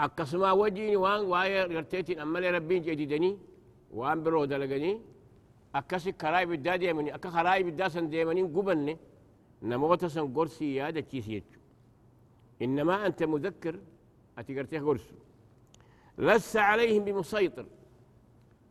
أكسما 0.00 0.52
وجيني 0.52 0.96
وان 0.96 1.20
واي 1.32 1.64
رتيتين 1.64 2.18
أما 2.20 2.38
ربين 2.56 2.82
جديدني 2.82 3.38
وان 3.98 4.18
برو 4.22 4.44
دلغني 4.44 4.92
أكسي 5.74 6.12
كراي 6.20 6.46
بدا 6.46 6.76
ديمني 6.76 7.14
أكا 7.14 7.30
خراي 7.30 7.62
بدا 7.66 7.88
سن 7.88 8.06
ديمني 8.12 8.42
قبني 8.56 8.94
نموت 9.62 10.04
سن 10.04 10.34
قرسي 10.34 10.74
يا 10.74 10.90
دتشيسيت 10.90 11.44
إنما 12.62 13.06
أنت 13.06 13.22
مذكر 13.22 13.80
أتقرتيه 14.38 14.80
قرسو 14.80 15.14
لست 16.18 16.56
عليهم 16.56 17.04
بمسيطر. 17.04 17.66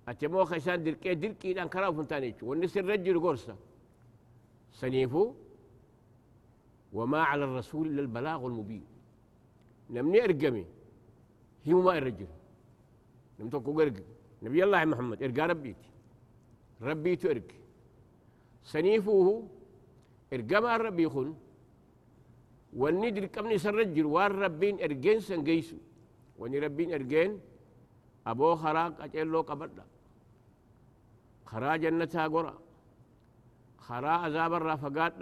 أتمو 0.08 0.46
خيسان 0.46 0.84
دركي 0.84 1.16
دركي 1.16 1.54
دان 1.54 1.68
كراو 1.68 1.94
فنتانيش 1.94 2.44
والنسر 2.44 2.86
رجل 2.86 3.20
قرصة. 3.20 3.56
سنيفو 4.72 5.34
وما 6.94 7.22
على 7.24 7.44
الرسول 7.44 7.88
إلا 7.88 8.02
البلاغ 8.02 8.48
المبين. 8.48 8.86
نمني 9.90 10.24
أرقمي 10.24 10.66
هي 11.66 11.74
ما 11.74 11.98
الرجل 11.98 12.28
نم 13.40 13.50
توكو 13.50 13.74
قرق. 13.80 13.94
نبي 14.44 14.64
الله 14.64 14.86
محمد 14.86 15.24
إرقى 15.24 15.48
ربيتي. 15.48 15.90
ربيتو 16.82 17.30
إرق 17.30 17.50
سنيفوه 18.64 19.48
إرقى 20.34 20.58
ما 20.62 20.78
ربي 20.78 21.10
خن 21.14 21.30
والندر 22.80 23.26
كمني 23.26 23.58
سرجل 23.66 24.06
وار 24.16 24.32
ربين 24.44 24.76
إرقين 24.86 25.20
سنقيسو 25.28 25.78
وني 26.40 26.58
ربين 26.66 26.90
إرقين 26.98 27.32
أبو 28.32 28.56
خراق 28.62 28.94
أجلو 29.06 29.42
قبرنا. 29.50 29.86
خرا 31.50 31.76
جنتها 31.84 32.28
قرى 32.34 32.54
خرا 33.86 34.14
عذاب 34.24 34.54
الرافقات 34.60 35.14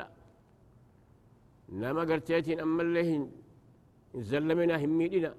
نما 1.80 2.04
قرتيتين 2.10 2.60
أما 2.66 2.82
اللي 2.84 3.28
زلمنا 4.32 4.76
هميدنا. 4.84 5.32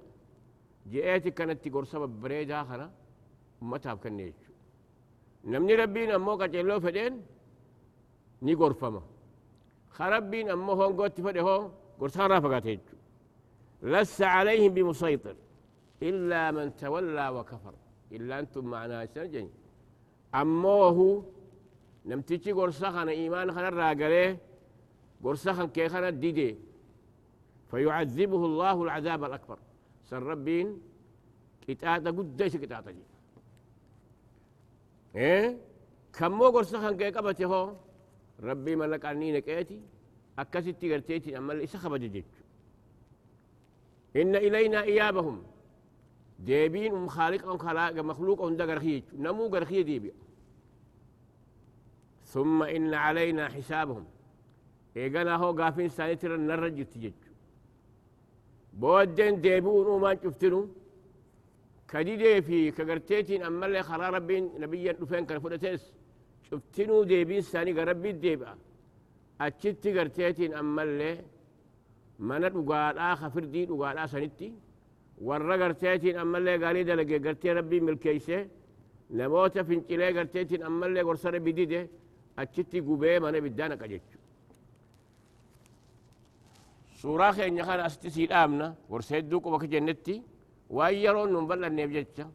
جئتي 0.91 1.31
كانت 1.37 1.57
تقول 1.63 1.85
سبب 1.93 2.11
بريدها 2.21 2.63
خنا 2.69 2.87
أمتها 3.61 3.93
بكنيش 3.97 4.39
نمني 5.51 5.73
ربين 5.81 6.09
أمو 6.17 6.33
قجلو 6.41 6.79
فدين 6.85 7.13
ني 8.45 8.53
قرفما 8.61 9.01
خربين 9.97 10.49
أمو 10.55 10.73
هون 10.79 10.91
قوتي 10.97 11.21
فدي 11.25 11.41
هون 11.47 11.63
قرصان 11.99 12.31
رافقات 12.31 12.67
لس 13.93 14.21
عليهم 14.21 14.73
بمسيطر 14.73 15.35
إلا 16.09 16.51
من 16.51 16.75
تولى 16.75 17.29
وكفر. 17.35 17.73
إلا 18.11 18.39
أنتم 18.39 18.65
معنا 18.65 19.05
سنجين 19.05 19.49
أموه 20.41 20.97
نمتيجي 22.05 22.51
قرصخنا 22.51 23.11
إيمان 23.11 23.51
خنا 23.55 23.67
الراقليه 23.67 24.37
قرصخن 25.23 25.67
كي 25.75 25.89
خنا 25.89 26.09
الديدي 26.09 26.49
فيعذبه 27.71 28.41
الله 28.45 28.83
العذاب 28.83 29.23
الأكبر. 29.23 29.59
سر 30.09 30.23
ربين 30.23 30.67
كتاتا 31.67 32.09
قديش 32.17 32.53
كتاتا 32.63 32.91
جي. 32.91 33.05
إيه؟ 35.15 35.57
كمو 36.13 36.47
قرصخن 36.55 36.97
كي 36.97 37.09
قبته 37.15 37.45
هو 37.45 37.73
ربي 38.43 38.75
ملك 38.75 39.05
عني 39.05 39.31
نكيتي 39.31 39.81
أكستي 40.39 40.93
قرتيتي 40.93 41.37
أما 41.37 41.53
اللي 41.53 41.67
سخب 41.67 41.93
إن 44.15 44.35
إلينا 44.35 44.81
إيابهم. 44.83 45.43
ديبين 46.39 46.95
أم 46.95 47.07
خالق 47.07 47.47
أم 47.49 47.57
خلاق 47.57 47.93
مخلوق 47.93 48.41
أم 48.41 48.55
دقر 48.55 48.79
خيج. 48.79 49.03
نمو 49.13 49.47
قرخية 49.47 49.81
ديبي 49.81 50.13
ثم 52.23 52.63
إن 52.63 52.93
علينا 52.93 53.49
حسابهم. 53.49 54.05
إيقنا 54.97 55.35
هو 55.35 55.51
قافين 55.51 55.89
سانتر 55.89 56.35
النرج 56.35 56.85
تجج 56.85 57.13
بودين 58.73 59.41
ديبون 59.41 59.87
وما 59.87 60.17
شفتنو 60.23 60.67
كديدي 61.89 62.41
في 62.41 62.71
كقرتيتين 62.71 63.43
أما 63.43 63.65
اللي 63.65 63.83
خرا 63.83 64.09
ربين 64.09 64.49
نبيا 64.59 64.95
نفين 65.01 65.39
فلتيس 65.39 65.93
شفتنو 66.45 67.03
ديبين 67.09 67.41
ساني 67.51 67.71
قربي 67.77 68.11
ديبا 68.23 68.51
أتشتي 69.45 69.89
قرتيتين 69.99 70.53
أما 70.61 70.83
اللي 70.87 71.11
mana 72.29 72.47
dhugaadhaa 72.55 73.15
ka 73.19 73.27
firdii 73.33 73.65
dhugaadhaa 73.69 74.07
sanitti 74.13 74.47
warra 75.27 75.55
garteetiin 75.61 76.17
ammallee 76.23 76.57
gaarii 76.63 76.85
dalage 76.89 77.17
gartee 77.25 77.53
rabbii 77.57 77.81
milkeeyse 77.87 78.37
namoota 79.17 79.61
fincilee 79.69 80.11
garteetiin 80.17 80.63
ammallee 80.69 81.03
gorsa 81.07 81.27
rabbi 81.35 81.51
dide 81.59 81.79
achitti 82.41 82.77
gubee 82.87 83.19
mana 83.23 83.37
ibiddaa 83.41 83.67
naqa 83.71 83.85
jechu 83.93 84.17
suuraa 86.99 87.33
keenya 87.37 87.63
kana 87.69 87.83
asitti 87.89 88.09
sii 88.15 88.27
dhaabna 88.31 88.65
gorsa 88.91 89.11
hedduu 89.17 89.39
quba 89.45 89.57
jennetti 89.73 90.15
waan 90.77 90.95
yeroon 91.03 91.29
nun 91.33 91.45
bal'anneef 91.49 91.89
jecha 91.97 92.25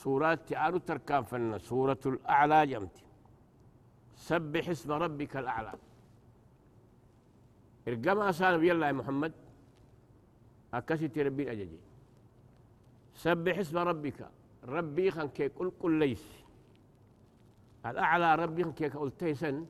suuraatti 0.00 0.52
aanu 0.64 0.78
tarkaanfanna 0.88 1.56
suuratul 1.68 2.16
aclaa 2.36 2.64
jedhamti 2.70 3.02
سبح 4.16 4.68
اسم 4.68 4.92
ربك 4.92 5.36
الأعلى. 5.36 5.72
ارقما 7.88 8.32
سان 8.32 8.54
نبي 8.54 8.72
الله 8.72 8.92
محمد 8.92 9.32
أكسي 10.74 11.22
ربي 11.22 11.52
أججي 11.52 11.78
سبح 13.14 13.58
اسم 13.58 13.78
ربك 13.78 14.28
ربي 14.64 15.10
خن 15.10 15.28
كي 15.28 15.48
قل 15.48 15.70
قل 15.80 15.92
ليس. 15.92 16.24
الأعلى 17.86 18.34
ربي 18.34 18.64
خن 18.64 18.72
كي 18.72 18.88
قلتي 18.88 19.34
سن 19.34 19.66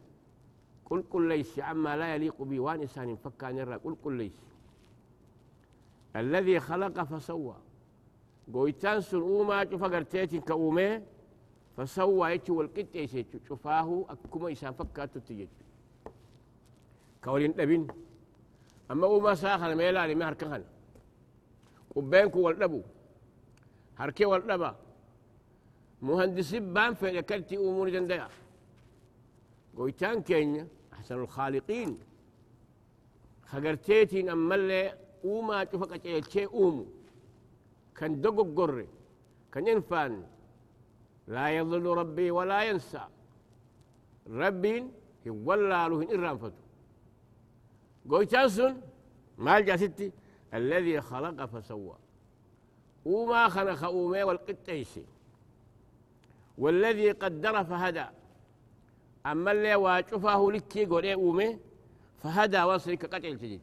قل 0.84 1.02
قل 1.10 1.28
ليس. 1.28 1.58
عما 1.58 1.96
لا 1.96 2.14
يليق 2.14 2.42
بي 2.42 2.58
وان 2.58 2.80
إنسان 2.80 3.16
فكا 3.16 3.52
نرى 3.52 3.74
قل 3.74 3.96
قل 4.04 4.12
ليس. 4.12 4.38
الذي 6.16 6.60
خلق 6.60 7.02
فسوى. 7.02 7.56
قويتان 8.52 9.00
سن 9.00 9.20
أوما 9.20 9.70
شوفا 9.70 9.86
قرتيتين 9.86 10.40
كأومي. 10.40 11.02
فسوى 11.76 12.30
يتو 12.30 12.54
والقطة 12.58 12.96
يسيتو 12.96 13.38
شوفاه 13.48 14.06
أكما 14.08 14.52
إسان 14.52 14.72
فكاتو 14.72 15.20
تيجي 15.20 15.48
كولين 17.24 17.52
لبين 17.56 17.86
أما 18.90 19.06
أوما 19.06 19.34
ساخن 19.34 19.74
ميلا 19.76 20.06
لما 20.06 20.28
هركهن 20.28 20.64
قبينكو 21.96 22.40
والنبو 22.40 22.82
هركي 23.98 24.24
والنبا 24.24 24.76
مهندسين 26.02 26.74
بان 26.74 26.94
في 26.94 27.18
ذكرتي 27.18 27.56
أمور 27.56 27.88
جنديا. 27.88 28.28
قويتان 29.76 30.22
كينيا 30.22 30.68
أحسن 30.92 31.14
الخالقين. 31.14 31.98
خقرتيتين 33.46 34.28
أما 34.28 34.54
اللي 34.54 34.98
أوما 35.24 35.66
شوفك 35.72 36.24
شيء 36.28 36.48
أومو. 36.52 36.86
كان 37.96 38.20
دقو 38.20 38.44
قري. 38.56 38.88
كان 39.52 39.66
ينفان 39.68 40.26
لا 41.26 41.50
يضل 41.50 41.86
ربي 41.86 42.30
ولا 42.30 42.62
ينسى. 42.62 43.04
ربي 44.30 44.90
ولا 45.26 45.88
له 45.88 46.14
إن 46.14 46.20
رانفتو 46.24 46.64
قويتان 48.10 48.80
ما 49.38 49.76
ستي؟ 49.76 50.12
الذي 50.54 51.00
خلق 51.00 51.44
فسوى. 51.44 51.96
وما 53.04 53.48
خلق 53.48 53.84
أومي 53.84 54.22
والقتيسي 54.22 55.04
والذي 56.58 57.10
قدر 57.10 57.64
فهدى. 57.64 58.06
أما 59.26 59.52
اللي 59.52 59.74
واجفه 59.74 60.52
لكي 60.52 60.86
قولي 60.86 61.14
أومي 61.14 61.58
فهدى 62.22 62.62
وصلك 62.62 63.14
قتل 63.14 63.38
تجد 63.38 63.60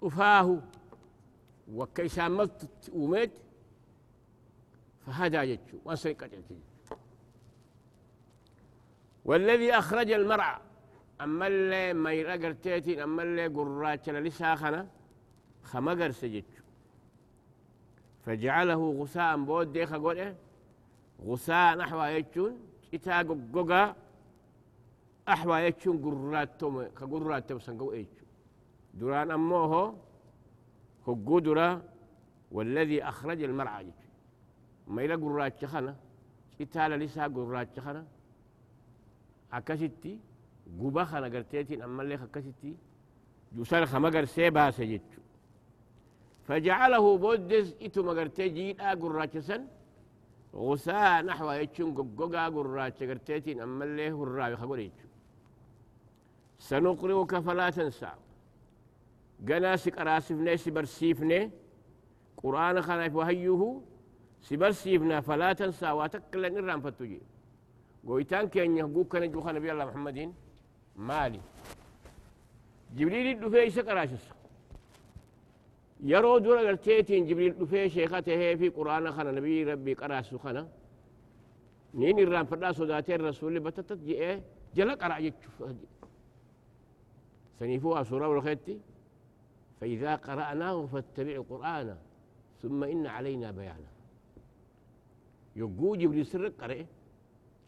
شفاه 0.00 0.60
وكيسامت 1.72 2.70
أوميت 2.94 3.32
فهدى 5.06 5.36
يجو 5.36 5.78
قتل 5.90 6.42
تجد 6.48 6.60
والذي 9.24 9.72
أخرج 9.72 10.10
المرعى 10.10 10.58
أما 11.20 11.46
اللي 11.46 11.92
ما 11.92 12.12
يرقر 12.12 12.52
تيتين 12.52 13.00
أما 13.00 13.22
اللي 13.22 13.46
قراتنا 13.46 14.18
لساخنا 14.18 14.88
خمقر 15.62 16.10
سجد 16.10 16.44
فجعله 18.24 18.92
غثاء 19.00 19.44
بود 19.44 19.72
ديخا 19.72 19.96
قول 19.96 20.16
إيه؟ 20.18 20.36
غثاء 21.26 21.76
نحو 21.76 22.02
يجون 22.02 22.60
إتا 22.94 23.22
قوقا 23.22 23.96
أحوى 25.28 25.60
يجون 25.60 25.96
قراتهم 26.04 26.82
كقراتهم 26.82 27.58
سنقو 27.58 27.92
يجون 27.92 28.28
دران 28.94 29.30
أموه 29.30 29.98
هقو 31.06 31.38
درا 31.38 31.82
والذي 32.52 33.04
أخرج 33.04 33.42
المرعى 33.42 33.80
يجون 33.82 34.01
إلا 34.88 35.16
قرات 35.16 35.60
شخنا 35.60 35.96
إتا 36.60 36.88
لسا 36.88 37.26
قرات 37.26 37.68
شخنا 37.76 38.04
أكستي 39.52 40.18
guba 40.80 41.04
kana 41.06 41.28
garteetiin 41.28 41.82
ammallee 41.82 42.18
akkasitti 42.26 42.76
jusan 43.56 43.84
kama 43.86 44.10
garsee 44.10 44.50
baase 44.50 44.86
jechu. 44.86 45.20
فجعله 46.46 47.16
بودز 47.18 47.74
إتو 47.82 48.02
مغرتي 48.02 48.48
جيدا 48.48 48.94
قراتشسن 48.94 49.62
غساء 50.54 51.22
نحو 51.24 51.50
يتشون 51.50 51.94
قوقا 51.94 52.48
قراتش 52.48 53.02
قرتيتين 53.02 53.60
أما 53.60 53.84
اللي 53.84 54.12
هو 54.12 54.24
الراوي 54.24 54.56
خبر 54.56 54.78
يتشو 54.78 55.08
سنقرئك 56.58 57.38
فلا 57.38 57.70
تنسى 57.70 58.12
قناسك 59.48 59.98
أراسفني 59.98 60.56
سبرسيفني 60.56 61.50
قرآن 62.42 62.82
خنا 62.82 63.10
وهيه 63.14 63.80
سبرسيفنا 64.42 65.20
فلا 65.20 65.52
تنسى 65.52 65.90
واتكلا 65.90 66.48
نرام 66.48 66.80
فتجي 66.80 67.20
قويتان 68.06 68.48
كين 68.48 68.76
يهقوك 68.78 69.12
كان 69.12 69.22
يجوخ 69.22 69.46
نبي 69.46 69.72
الله 69.72 69.84
محمدين. 69.84 70.34
مالي. 70.96 71.40
جبريل 72.96 73.40
دفي 73.40 73.70
سقراشس 73.70 74.24
يرو 76.00 76.38
دور 76.38 76.58
قرتيتين 76.66 77.26
جبريل 77.26 77.58
دفي 77.58 77.88
شيخته 77.88 78.54
في 78.54 78.68
قرآن 78.68 79.12
خنا 79.12 79.30
نبي 79.30 79.64
ربي 79.64 79.94
قراسو 79.94 80.38
خنا 80.38 80.68
نين 81.94 82.18
الرام 82.18 82.46
فدا 82.46 82.72
صداتين 82.72 83.20
رسول 83.20 83.60
بتتت 83.60 84.00
جئ 84.08 84.40
جلا 84.74 84.94
قرأ 84.94 85.18
يتشوف 85.18 85.56
سنيفوها 87.58 88.02
سورة 88.02 88.28
والخيتي. 88.28 88.80
فإذا 89.80 90.14
قرأناه 90.14 90.86
فاتبع 90.86 91.42
قرآنه. 91.50 91.98
ثم 92.62 92.84
إن 92.84 93.06
علينا 93.06 93.50
بيانه. 93.50 93.90
يقو 95.56 95.96
جبريل 95.96 96.26
سر 96.26 96.48
قرأ 96.48 96.86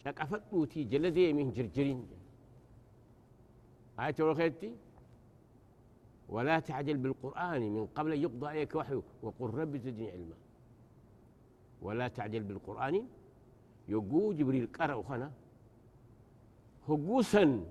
شقفت 0.04 0.42
موتي 0.52 0.84
جلدي 0.84 1.32
من 1.32 1.50
جرجرين 1.52 2.06
آية 4.00 4.14
الخيتي 4.20 4.72
ولا 6.28 6.58
تعجل 6.60 6.96
بالقرآن 6.96 7.62
من 7.74 7.86
قبل 7.86 8.12
أن 8.12 8.20
يقضى 8.22 8.46
عليك 8.46 8.74
وحيه 8.74 9.02
وقل 9.22 9.50
رب 9.54 9.76
زدني 9.76 10.10
علما 10.10 10.34
ولا 11.82 12.08
تعجل 12.08 12.42
بالقرآن 12.42 13.06
يقو 13.88 14.32
جبريل 14.32 14.66
قرأ 14.78 15.02
خنا 15.02 15.32
هقوسا 16.88 17.64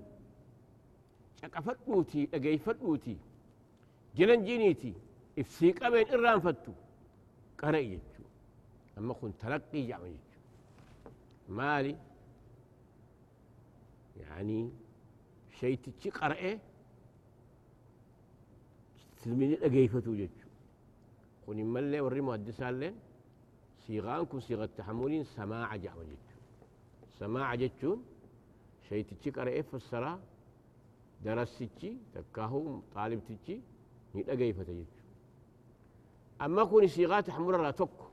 شقفت 1.41 1.77
موتي 1.87 2.29
أقيفت 2.33 2.81
موتي 2.83 3.17
جلن 4.15 4.43
جينيتي 4.43 4.93
افسيق 5.39 5.85
أبين 5.85 6.07
إران 6.07 6.39
فتو 6.39 6.71
قرأ 7.57 7.99
أما 8.97 9.13
كنت 9.13 9.41
تلقي 9.41 9.79
يجو 9.79 10.15
مالي 11.49 11.97
يعني 14.19 14.71
شيء 15.59 15.77
تتشي 15.83 16.09
قرأه 16.09 16.59
تلميذ 19.23 19.63
أجيفته 19.63 20.15
جتشو 20.15 20.47
كون 21.45 21.57
ملي 21.57 22.01
وري 22.01 22.21
مهدسان 22.21 22.79
لين 22.79 22.95
صيغان 23.87 24.25
كون 24.25 24.39
صيغة 24.39 24.69
تحمل 24.77 25.25
سماع 25.25 25.75
جعم 25.75 25.99
جتشو 25.99 26.39
سماع 27.19 27.55
جتشو 27.55 27.97
شيء 28.89 29.05
تتشي 29.05 29.29
قرأه 29.31 29.61
فسرا 29.61 30.19
درس 31.25 31.59
تتشي 31.59 31.93
تكاهو 32.13 32.79
طالب 32.95 33.21
تتشي 33.29 33.59
نيت 34.15 34.29
أجيفته 34.29 34.73
جتشو 34.73 35.03
أما 36.41 36.63
كون 36.63 36.87
صيغات 36.87 37.27
تحمل 37.27 37.63
لا 37.63 37.71
تكو. 37.71 38.12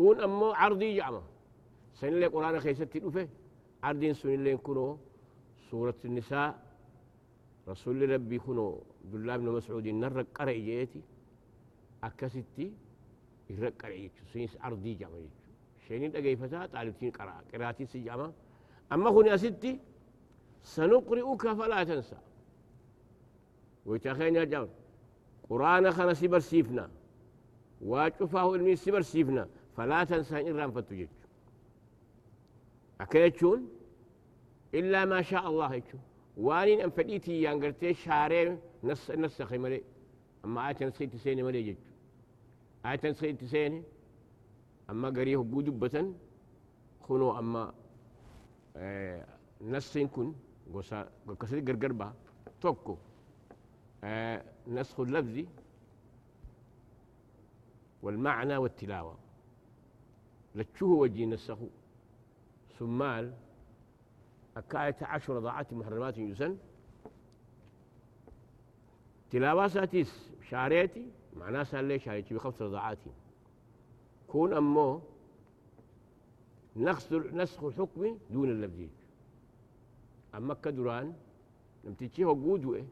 عرضي 0.00 0.96
جعمه 0.96 1.22
سن 1.94 2.08
اللي 2.08 2.26
قرآن 2.26 2.60
خيستي 2.60 2.98
دفه 2.98 3.28
عردين 3.82 4.14
سن 4.14 4.28
اللي 4.28 4.56
كنو. 4.56 4.98
سورة 5.70 5.94
النساء. 6.04 6.58
رسول 7.68 8.10
ربي 8.10 8.38
كنو. 8.38 8.82
عبد 9.04 9.14
الله 9.14 9.36
بن 9.36 9.48
مسعود 9.48 9.88
نرق 9.88 10.26
قرأ 10.34 10.52
جيتي. 10.52 11.02
أكستي. 12.04 12.72
يرق 13.50 13.72
قرأ 13.82 13.90
جيتو 13.90 14.24
سينس 14.32 14.56
عرضي 14.60 14.94
جامع 14.94 15.16
جيتو 15.16 15.40
شينين 15.88 16.12
دقي 16.12 16.36
فتا. 16.36 16.66
طالبتين 16.66 17.10
قرأ. 17.10 17.44
قراتي 17.52 17.86
سجامة 17.86 18.32
أما 18.92 19.10
كوني 19.10 19.34
أستي. 19.34 19.78
سنقرئك 20.62 21.42
فلا 21.52 21.84
تنسى. 21.84 22.18
ويتخين 23.86 24.36
يا 24.36 24.44
جامع 24.44 24.68
قرآن 25.50 25.90
خنا 25.90 26.14
سبر 26.14 26.38
سيفنا. 26.38 26.90
واجفاه 27.80 28.54
إلمي 28.54 28.76
سبر 28.76 29.02
سيفنا. 29.02 29.48
فلا 29.80 30.04
تنسى 30.04 30.50
إن 30.50 30.56
رام 30.56 30.70
فتجج 30.70 31.08
أكيتشون 33.00 33.68
إلا 34.74 35.04
ما 35.04 35.22
شاء 35.22 35.48
الله 35.48 35.74
يتشون 35.74 36.00
وانين 36.36 36.80
أن 36.80 36.90
فديتي 36.90 37.42
يانغرتي 37.42 37.94
شاري 37.94 38.58
نس 38.84 39.10
نس 39.10 39.42
خيمري 39.42 39.84
أما 40.44 40.68
آية 40.68 40.76
نسخي 40.86 41.06
تسيني 41.06 41.42
مالي 41.42 41.62
جج 41.62 41.76
آية 42.86 43.00
نسخي 43.04 43.32
تسيني 43.32 43.82
أما 44.90 45.08
قريه 45.08 45.36
قود 45.36 45.80
بتن. 45.80 46.14
خنو 47.08 47.38
أما 47.38 47.74
آه 48.76 49.26
نسخين 49.60 50.08
كن 50.08 50.34
قصا 50.74 51.08
قصدي 51.40 51.60
قرقر 51.60 52.12
توكو. 52.60 52.96
آه 54.04 54.44
نسخ 54.68 55.00
والمعنى 58.02 58.56
والتلاوة. 58.56 59.29
لتشوه 60.54 60.98
وجي 60.98 61.26
نسخه. 61.26 61.68
سمال 62.78 63.34
أكاية 64.56 64.96
عشر 65.02 65.38
ضاعات 65.38 65.72
محرمات 65.72 66.18
يسن 66.18 66.56
تلاوة 69.30 69.68
ساتيس 69.68 70.32
شاريتي 70.48 71.10
معناه 71.36 71.62
سال 71.62 71.84
لي 71.84 71.98
شاريتي 71.98 72.34
بخمس 72.34 72.62
رضاعاتي 72.62 73.10
كون 74.28 74.52
أمو 74.52 75.00
نسخ 76.76 77.12
نسخ 77.12 77.64
الحكم 77.64 78.18
دون 78.30 78.50
اللفظي. 78.50 78.88
أما 80.34 80.54
كدران 80.54 81.14
نمتشي 81.84 82.24
هو 82.24 82.32
قودوه 82.32 82.86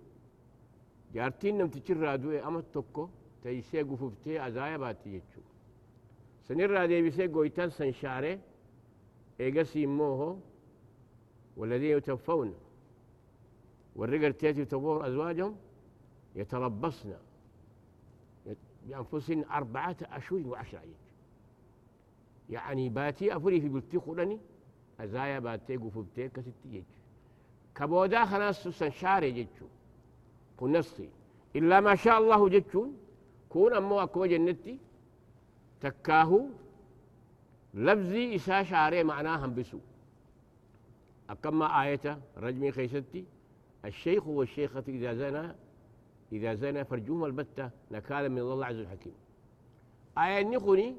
جارتين 1.15 1.59
نمتشي 1.59 1.93
رادوه 1.93 2.49
أما 2.49 2.63
توكو 2.73 3.09
تيسي 3.43 3.83
قففتي 3.83 4.47
أزايا 4.47 4.77
باتي 4.77 5.11
يجو. 5.11 5.43
سنرى 6.49 6.87
ديبسي 6.87 7.27
قويتان 7.27 7.71
سنشاري 7.71 8.41
إيقاسي 9.41 9.87
موهو 9.87 10.37
والذين 11.57 11.97
يتوفون. 11.97 12.55
والرجل 13.97 14.33
تأتي 14.33 14.61
يتوفون 14.61 15.05
أزواجهم 15.05 15.57
يتربصن. 16.37 17.15
بأنفسهن 18.87 19.45
أربعة 19.45 19.97
أشهر 20.03 20.47
وعشرة 20.47 20.83
يعني 22.51 22.89
باتي 22.89 23.37
أفري 23.37 23.61
في 23.61 23.69
بلتي 23.69 23.99
خلني 23.99 24.39
أزايا 25.01 25.39
باتي 25.39 25.77
قفبتي 25.77 26.29
كستي 26.29 26.69
يج 26.73 26.85
كبودا 27.75 28.25
خلاص 28.25 28.69
سنشاري 28.69 29.31
جيتشو. 29.31 29.67
كن 30.57 30.73
نصي 30.73 31.09
إلا 31.57 31.81
ما 31.81 31.95
شاء 31.95 32.19
الله 32.19 32.49
جيتشون 32.49 32.97
كون 33.49 33.75
أمو 33.75 34.01
أكو 34.01 34.27
جنتي 34.27 34.79
تكاهو 35.81 36.47
لفظي 37.75 38.35
إسا 38.35 38.63
شاري 38.63 39.05
معناها 39.05 39.47
بسو 39.47 39.79
أكما 41.31 41.83
آية 41.83 42.19
رجمي 42.37 42.73
خيستي 42.73 43.25
الشيخ 43.85 44.27
والشيخة 44.27 44.85
إذا 44.89 45.15
زنى 45.15 45.55
إذا 46.33 46.55
زنى 46.55 46.85
فرجوهما 46.85 47.27
البتة 47.27 47.71
نكالا 47.91 48.29
من 48.29 48.39
الله 48.39 48.67
عز 48.67 48.77
الحكيم 48.77 49.15
آية 50.19 50.45
نخني 50.45 50.97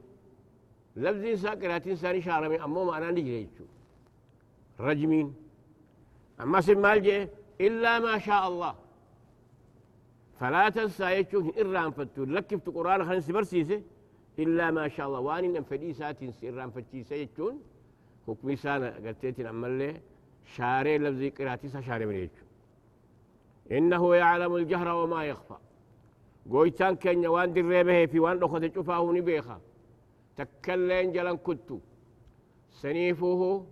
لفظ 0.95 1.41
ساكرات 1.41 1.87
إنسان 1.87 2.21
شارمي 2.21 2.63
أمو 2.63 2.85
معناه 2.85 3.11
نجري 3.11 3.49
رجمين. 4.79 5.35
أما 6.41 6.61
سمال 6.61 7.27
إلا 7.61 7.99
ما 7.99 8.17
شاء 8.17 8.47
الله. 8.47 8.75
فلا 10.39 10.69
تنسى 10.69 11.03
يجوه 11.03 11.53
إرام 11.59 11.91
فتو. 11.91 12.23
لكفت 12.23 12.69
قرآن 12.69 13.05
خلنا 13.05 13.19
سبرسيسه 13.19 13.81
إلا 14.43 14.71
ما 14.71 14.85
شاء 14.87 15.07
الله. 15.07 15.19
واني 15.19 15.47
نفدي 15.47 15.93
ساتين 15.93 16.33
إرام 16.43 16.69
فتشيسه 16.75 17.15
يجون 17.15 17.55
حكمي 18.27 18.55
سانا 18.55 18.89
قلتيتين 19.05 19.47
أمالي 19.53 20.01
شاري 20.55 20.97
لفظي 20.97 21.29
قراتيسا 21.37 21.81
شاري 21.81 22.05
من 22.05 22.15
يجو 22.15 22.45
إنه 23.77 24.15
يعلم 24.15 24.55
الجهر 24.55 24.87
وما 24.99 25.25
يخفى. 25.31 25.57
قويتان 26.51 26.95
كان 26.95 27.27
وان 27.27 27.53
دريبه 27.53 28.05
في 28.05 28.19
وان 28.19 28.43
أخذ 28.43 28.63
شفاه 28.75 29.11
نبيخا 29.17 29.57
تكلين 30.37 31.11
جلن 31.15 31.37
كتو. 31.37 31.79
سنيفوه 32.81 33.65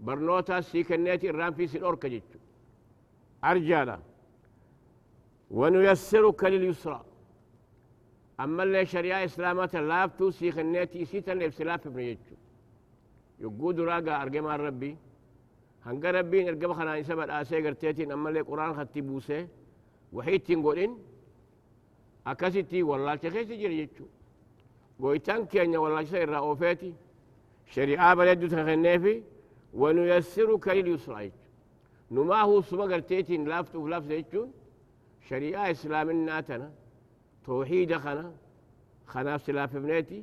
برنوتا 0.00 0.60
سيكنيتي 0.60 1.30
الرام 1.30 1.52
في 1.58 1.66
سنورك 1.66 2.06
جيتو 2.06 2.38
أرجالا 3.44 3.98
ونيسرك 5.50 6.44
لليسرى. 6.44 7.00
أما 8.40 8.62
اللي 8.62 8.86
شريعة 8.86 9.24
إسلامات 9.24 9.76
لافتو 9.76 10.30
سيخنيتي 10.30 11.04
سيتا 11.04 11.30
لبسلاف 11.30 11.86
ابن 11.86 12.00
يجو. 12.00 12.36
يقود 13.40 13.80
راقا 13.80 14.22
أرقما 14.22 14.56
ربي. 14.56 14.96
هنقا 15.86 16.10
ربين 16.10 16.48
أرقما 16.48 16.74
خنا 16.74 16.98
إنسابة 16.98 17.40
آسي 17.40 17.66
قرتيتين. 17.66 18.12
أما 18.12 18.28
اللي 18.28 18.40
قرآن 18.40 18.74
خطي 18.76 19.00
بوسي. 19.00 19.48
وحيتين 20.12 20.62
قولين 20.62 20.98
أكاسيتي 22.26 22.82
والله 22.82 23.14
تخيسي 23.14 23.56
جري 23.56 23.78
يجو. 23.78 24.06
قويتان 25.00 25.46
كيانيا 25.46 25.78
والله 25.78 26.04
سير 26.04 26.28
رأوفيتي 26.28 26.94
شريعة 27.66 28.14
بلدو 28.14 28.46
تخنيفي 28.46 29.22
ونيسرك 29.74 30.68
لليسرى 30.68 31.32
نما 32.10 32.40
هو 32.42 32.60
سما 32.60 32.84
قرتيتين 32.84 33.44
لافتو 33.48 33.88
لافتو 33.88 34.12
يجون 34.12 34.52
شريعة 35.28 35.70
إسلامنا 35.70 36.40
تنا 36.40 36.70
توحيد 37.48 37.96
خنا. 37.96 38.32
خنا 39.06 39.38
سلاف 39.38 39.76
ابنتي 39.76 40.22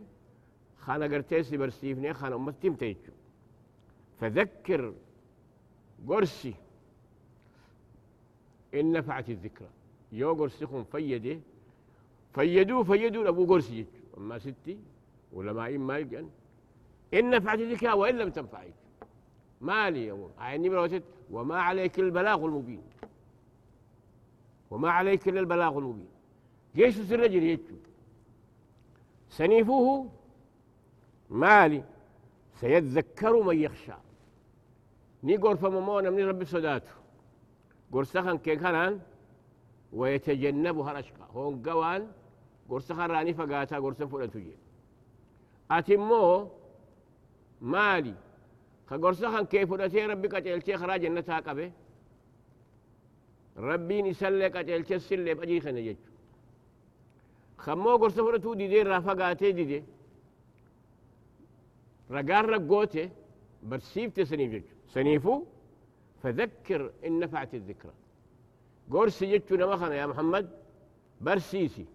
خنا 0.85 1.05
قرتيسي 1.05 1.57
برسيفني 1.57 2.13
خنا 2.13 2.35
أمتي 2.35 2.69
متيجو 2.69 3.13
فذكر 4.19 4.93
قرسي 6.07 6.53
إن 8.73 8.91
نفعت 8.91 9.29
الذكرى. 9.29 9.69
يو 10.11 10.33
قرسكم 10.33 10.83
فيده 10.83 11.39
فيدوا 12.33 12.83
فيدوا 12.83 13.29
أبو 13.29 13.45
قرسي 13.45 13.85
أما 14.17 14.37
ستي 14.39 14.77
ولا 15.33 15.53
ما 15.53 15.67
إن 15.67 15.79
ما 15.79 15.97
يلقن. 15.97 16.29
إن 17.13 17.29
نفعت 17.29 17.59
الذكرى 17.59 17.91
وإن 17.91 18.17
لم 18.17 18.29
تنفعك 18.29 18.73
مالي 19.61 20.07
يوم 20.07 20.31
عيني 20.37 20.69
بروتت 20.69 21.03
وما 21.31 21.57
عليك 21.61 21.99
البلاغ 21.99 22.45
المبين. 22.45 22.83
وما 24.71 24.89
عليك 24.89 25.29
إلا 25.29 25.39
البلاغ 25.39 25.77
المبين. 25.77 26.14
جيش 26.75 27.11
الرجل 27.11 27.43
يجو 27.43 27.75
سنيفه 29.29 30.09
مالي 31.29 31.83
سيذكر 32.59 33.43
من 33.43 33.59
يخشى. 33.59 33.93
ني 35.23 35.35
غرفة 35.35 35.69
ممونا 35.69 36.09
من 36.09 36.23
رب 36.29 36.43
صداته 36.43 36.91
غرسخن 37.93 38.37
كي 38.37 38.55
كان 38.55 38.99
ويتجنبها 39.93 40.91
الأشقى 40.91 41.25
هون 41.33 41.63
قوان 41.69 42.07
غرسخن 42.69 43.11
راني 43.11 43.33
فقاتا 43.33 43.77
غرسخن 43.77 44.07
فولا 44.07 44.25
تجي 44.25 44.55
أتمو 45.71 46.49
مالي 47.61 48.13
كغرسخن 48.89 49.45
كيف 49.45 49.69
فولا 49.69 50.05
ربي 50.11 50.27
قتل 50.27 50.61
شيخ 50.65 50.81
راجل 50.83 51.13
نتاقبه 51.13 51.71
ربين 53.57 54.05
يسلك 54.05 54.55
أجل 54.55 54.83
تسل 54.83 55.35
بأجي 55.35 55.61
خنا 55.61 55.79
جج 55.79 55.95
خمو 55.95 56.14
قرص 57.57 58.13
فرتو 58.13 58.53
دي 58.53 58.67
دي 58.67 58.81
رافقاتي 58.81 59.51
دي 59.51 59.65
دي. 59.65 59.83
رقار 62.11 62.45
رقوتي 62.49 63.09
برسيف 63.63 64.13
تسنيف 64.13 64.51
جج 64.51 64.63
سنيفو؟ 64.87 65.43
فذكر 66.23 66.91
إن 67.05 67.19
نفعت 67.19 67.53
الذكرى. 67.53 67.93
قرص 68.91 69.23
جج 69.23 69.53
نمخنا 69.53 69.95
يا 69.95 70.05
محمد 70.05 70.49
برسيسي. 71.21 71.85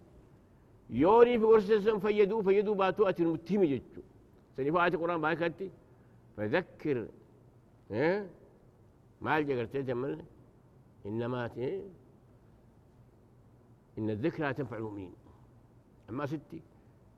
يوري 0.89 1.39
في 1.39 1.45
قرص 1.45 1.67
سن 1.67 1.99
فيدو 1.99 2.41
فيدو 2.41 2.73
باتو 2.73 3.03
أتن 3.09 3.27
متهم 3.27 3.63
جج 3.63 3.81
سنيفو 4.57 4.79
آية 4.79 4.87
القرآن 4.87 5.21
باكتي 5.21 5.69
فذكر 6.37 7.07
ها؟ 7.91 8.25
ما 9.21 9.37
الجقرتي 9.37 9.81
جمالي 9.81 10.23
إنما 11.05 11.49
إن 13.97 14.09
الذكرى 14.09 14.53
تنفع 14.53 14.77
المؤمنين. 14.77 15.13
أما 16.11 16.25
ستي 16.25 16.61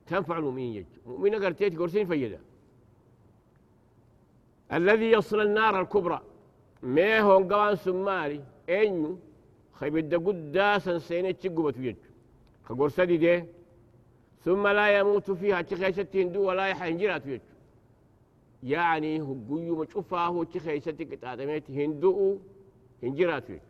تنفع 0.06 0.38
المؤمنين 0.38 0.74
يج 0.74 0.86
مؤمنة 1.06 1.38
قرتيت 1.44 1.78
قرسين 1.78 2.06
فيدا. 2.06 2.40
الذي 4.72 5.10
يصل 5.10 5.40
النار 5.40 5.80
الكبرى 5.80 6.20
ما 6.82 7.20
هو 7.20 7.38
قوان 7.38 7.76
سماري؟ 7.76 8.44
أنيو 8.68 9.18
خيب 9.72 9.94
قداسا 10.26 10.98
سينة 10.98 11.30
تشقبت 11.30 11.76
يج 11.76 11.96
خقرسة 12.64 13.04
دي, 13.04 13.16
دي 13.16 13.44
ثم 14.44 14.66
لا 14.66 14.98
يموت 14.98 15.30
فيها 15.30 15.62
تخيشت 15.62 16.16
هندو 16.16 16.48
ولا 16.48 16.66
يحنجرات 16.66 17.26
يج 17.26 17.40
يعني 18.62 19.20
هو 19.20 19.34
قيوم 19.50 19.84
تشوفاه 19.84 20.44
تخيشت 20.44 21.12
قطعتميت 21.12 21.70
هندو 21.70 22.38
هنجرات 23.02 23.50
يج 23.50 23.60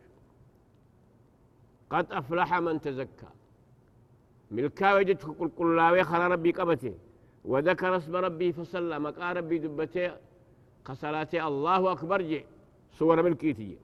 قد 1.89 2.11
أفلح 2.11 2.53
من 2.53 2.81
تزكى. 2.81 3.27
ملكا 4.55 4.93
وجدت 4.95 5.23
كل 5.39 5.49
كلاوي 5.57 6.03
خلا 6.03 6.27
ربي 6.27 6.51
قبته 6.51 6.93
وذكر 7.45 7.97
اسم 7.97 8.15
ربي 8.15 8.47
فصلى 8.57 8.99
مقا 9.05 9.33
ربي 9.37 9.57
دبته 9.63 10.11
قصلاتي 10.85 11.39
الله 11.49 11.81
أكبر 11.91 12.21
جي 12.29 12.45
صور 12.97 13.17
ملكيتي 13.25 13.77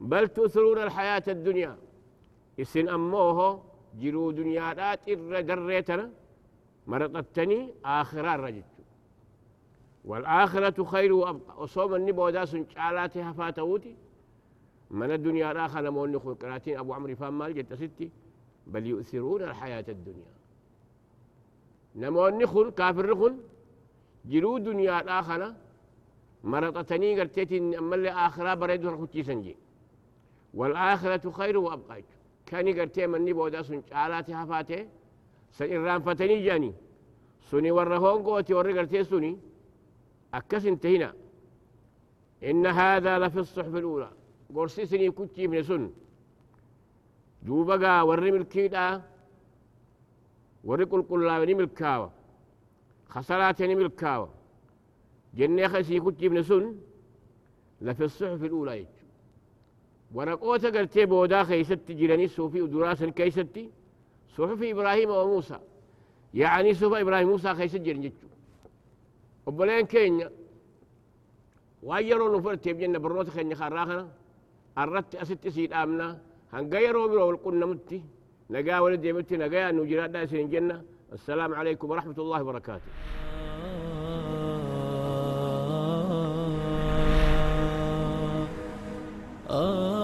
بل 0.00 0.28
تؤثرون 0.28 0.78
الحياة 0.78 1.22
الدنيا. 1.28 1.76
إسن 2.60 2.88
أموه 2.88 3.38
جرو 4.00 4.30
دنيا 4.30 4.74
لا 4.74 4.94
تر 4.94 5.40
دريتنا 5.40 6.10
مرطتني 6.86 7.74
آخرة 7.84 8.34
الرجل 8.34 8.66
والآخرة 10.04 10.84
خير 10.84 11.12
وأبقى. 11.12 11.62
وصوم 11.62 11.94
النبو 11.94 12.30
داس 12.30 12.56
شعالاتها 12.74 13.32
فاتوتي. 13.32 13.96
من 14.90 15.10
الدنيا 15.10 15.52
الآخر 15.52 15.80
لما 15.80 16.06
نخل 16.06 16.34
قراتين 16.34 16.78
أبو 16.78 16.94
عمرو 16.94 17.14
فان 17.14 17.32
مال 17.32 17.54
جت 17.54 17.74
ستي. 17.74 18.10
بل 18.66 18.86
يؤثرون 18.86 19.42
الحياة 19.42 19.84
الدنيا. 19.88 20.32
نمو 21.96 22.28
نخل 22.28 22.70
كافر 22.70 23.06
نخل 23.12 23.36
جرو 24.24 24.58
دنيا 24.58 25.00
الآخر 25.00 25.54
مرطتني 26.44 27.20
قرتيتي 27.20 27.78
أما 27.78 27.94
اللي 27.94 28.10
آخرة 28.10 28.54
بريد 28.54 28.84
ورخوتي 28.84 29.22
سنجي 29.22 29.56
والآخرة 30.54 31.30
خير 31.30 31.58
وأبقى 31.58 32.02
كاني 32.46 32.80
قرتي 32.80 33.06
من 33.06 33.24
نبو 33.24 33.48
داس 33.48 33.72
شعالاتها 33.90 34.44
فاتي 34.44 34.88
سإران 35.50 36.00
فتني 36.00 36.44
جاني. 36.44 36.72
سني 37.50 37.70
ورهون 37.70 38.22
قوتي 38.22 38.54
ورقرتي 38.54 39.04
سني 39.04 39.38
أكس 40.34 40.66
انتهينا. 40.66 41.14
إن 42.44 42.66
هذا 42.66 43.18
لفي 43.18 43.40
الصحف 43.40 43.74
الأولى. 43.74 44.10
قرسيسني 44.54 45.10
كتي 45.10 45.46
من 45.46 45.62
سن. 45.62 45.90
دوبقا 47.46 48.02
ورم 48.02 48.34
الكيدا 48.34 49.02
ورق 50.64 50.94
القلا 50.94 51.44
نملكاوة 51.44 52.10
خسرات 53.08 53.62
نملكاوة 53.62 54.28
جنة 55.34 55.68
خسي 55.68 56.00
كتي 56.00 56.28
من 56.28 56.42
سن 56.42 56.64
لفي 57.80 58.04
الصحف 58.04 58.44
الأولى 58.44 58.78
يجو 58.78 58.88
ورقوتا 60.14 60.70
قرتي 60.74 61.06
بودا 61.06 61.44
خيستي 61.44 61.94
جراني 61.94 62.28
سوفي 62.28 62.62
ودراسا 62.62 63.10
كيستي 63.10 63.70
صحف 64.36 64.62
إبراهيم 64.62 65.10
وموسى 65.10 65.58
يعني 66.34 66.74
صحف 66.74 66.92
إبراهيم 66.92 67.28
موسى 67.28 67.54
خيس 67.54 67.76
جرن 67.76 68.00
جتشو 68.00 68.26
وبلين 69.46 69.86
كينيا 69.86 70.30
وايرو 71.82 72.38
نفرت 72.38 72.66
يبجن 72.66 72.98
بروت 72.98 73.28
خيني 73.28 73.54
خراخنا. 73.54 74.08
الرت 74.78 75.14
أست 75.14 75.48
سيد 75.48 75.72
آمنا 76.54 76.60
هنغيرو 76.60 77.08
برو 77.08 77.30
القلنا 77.30 77.66
متي 77.66 78.02
نجا 78.50 78.78
ولد 78.78 79.04
يمتي 79.04 79.36
نجا 79.36 79.70
نجرات 79.70 80.10
داسين 80.10 80.50
جنة 80.50 80.82
السلام 81.12 81.54
عليكم 81.54 81.90
ورحمة 81.90 82.18
الله 82.18 82.42
وبركاته 82.42 82.90
آه 89.50 89.95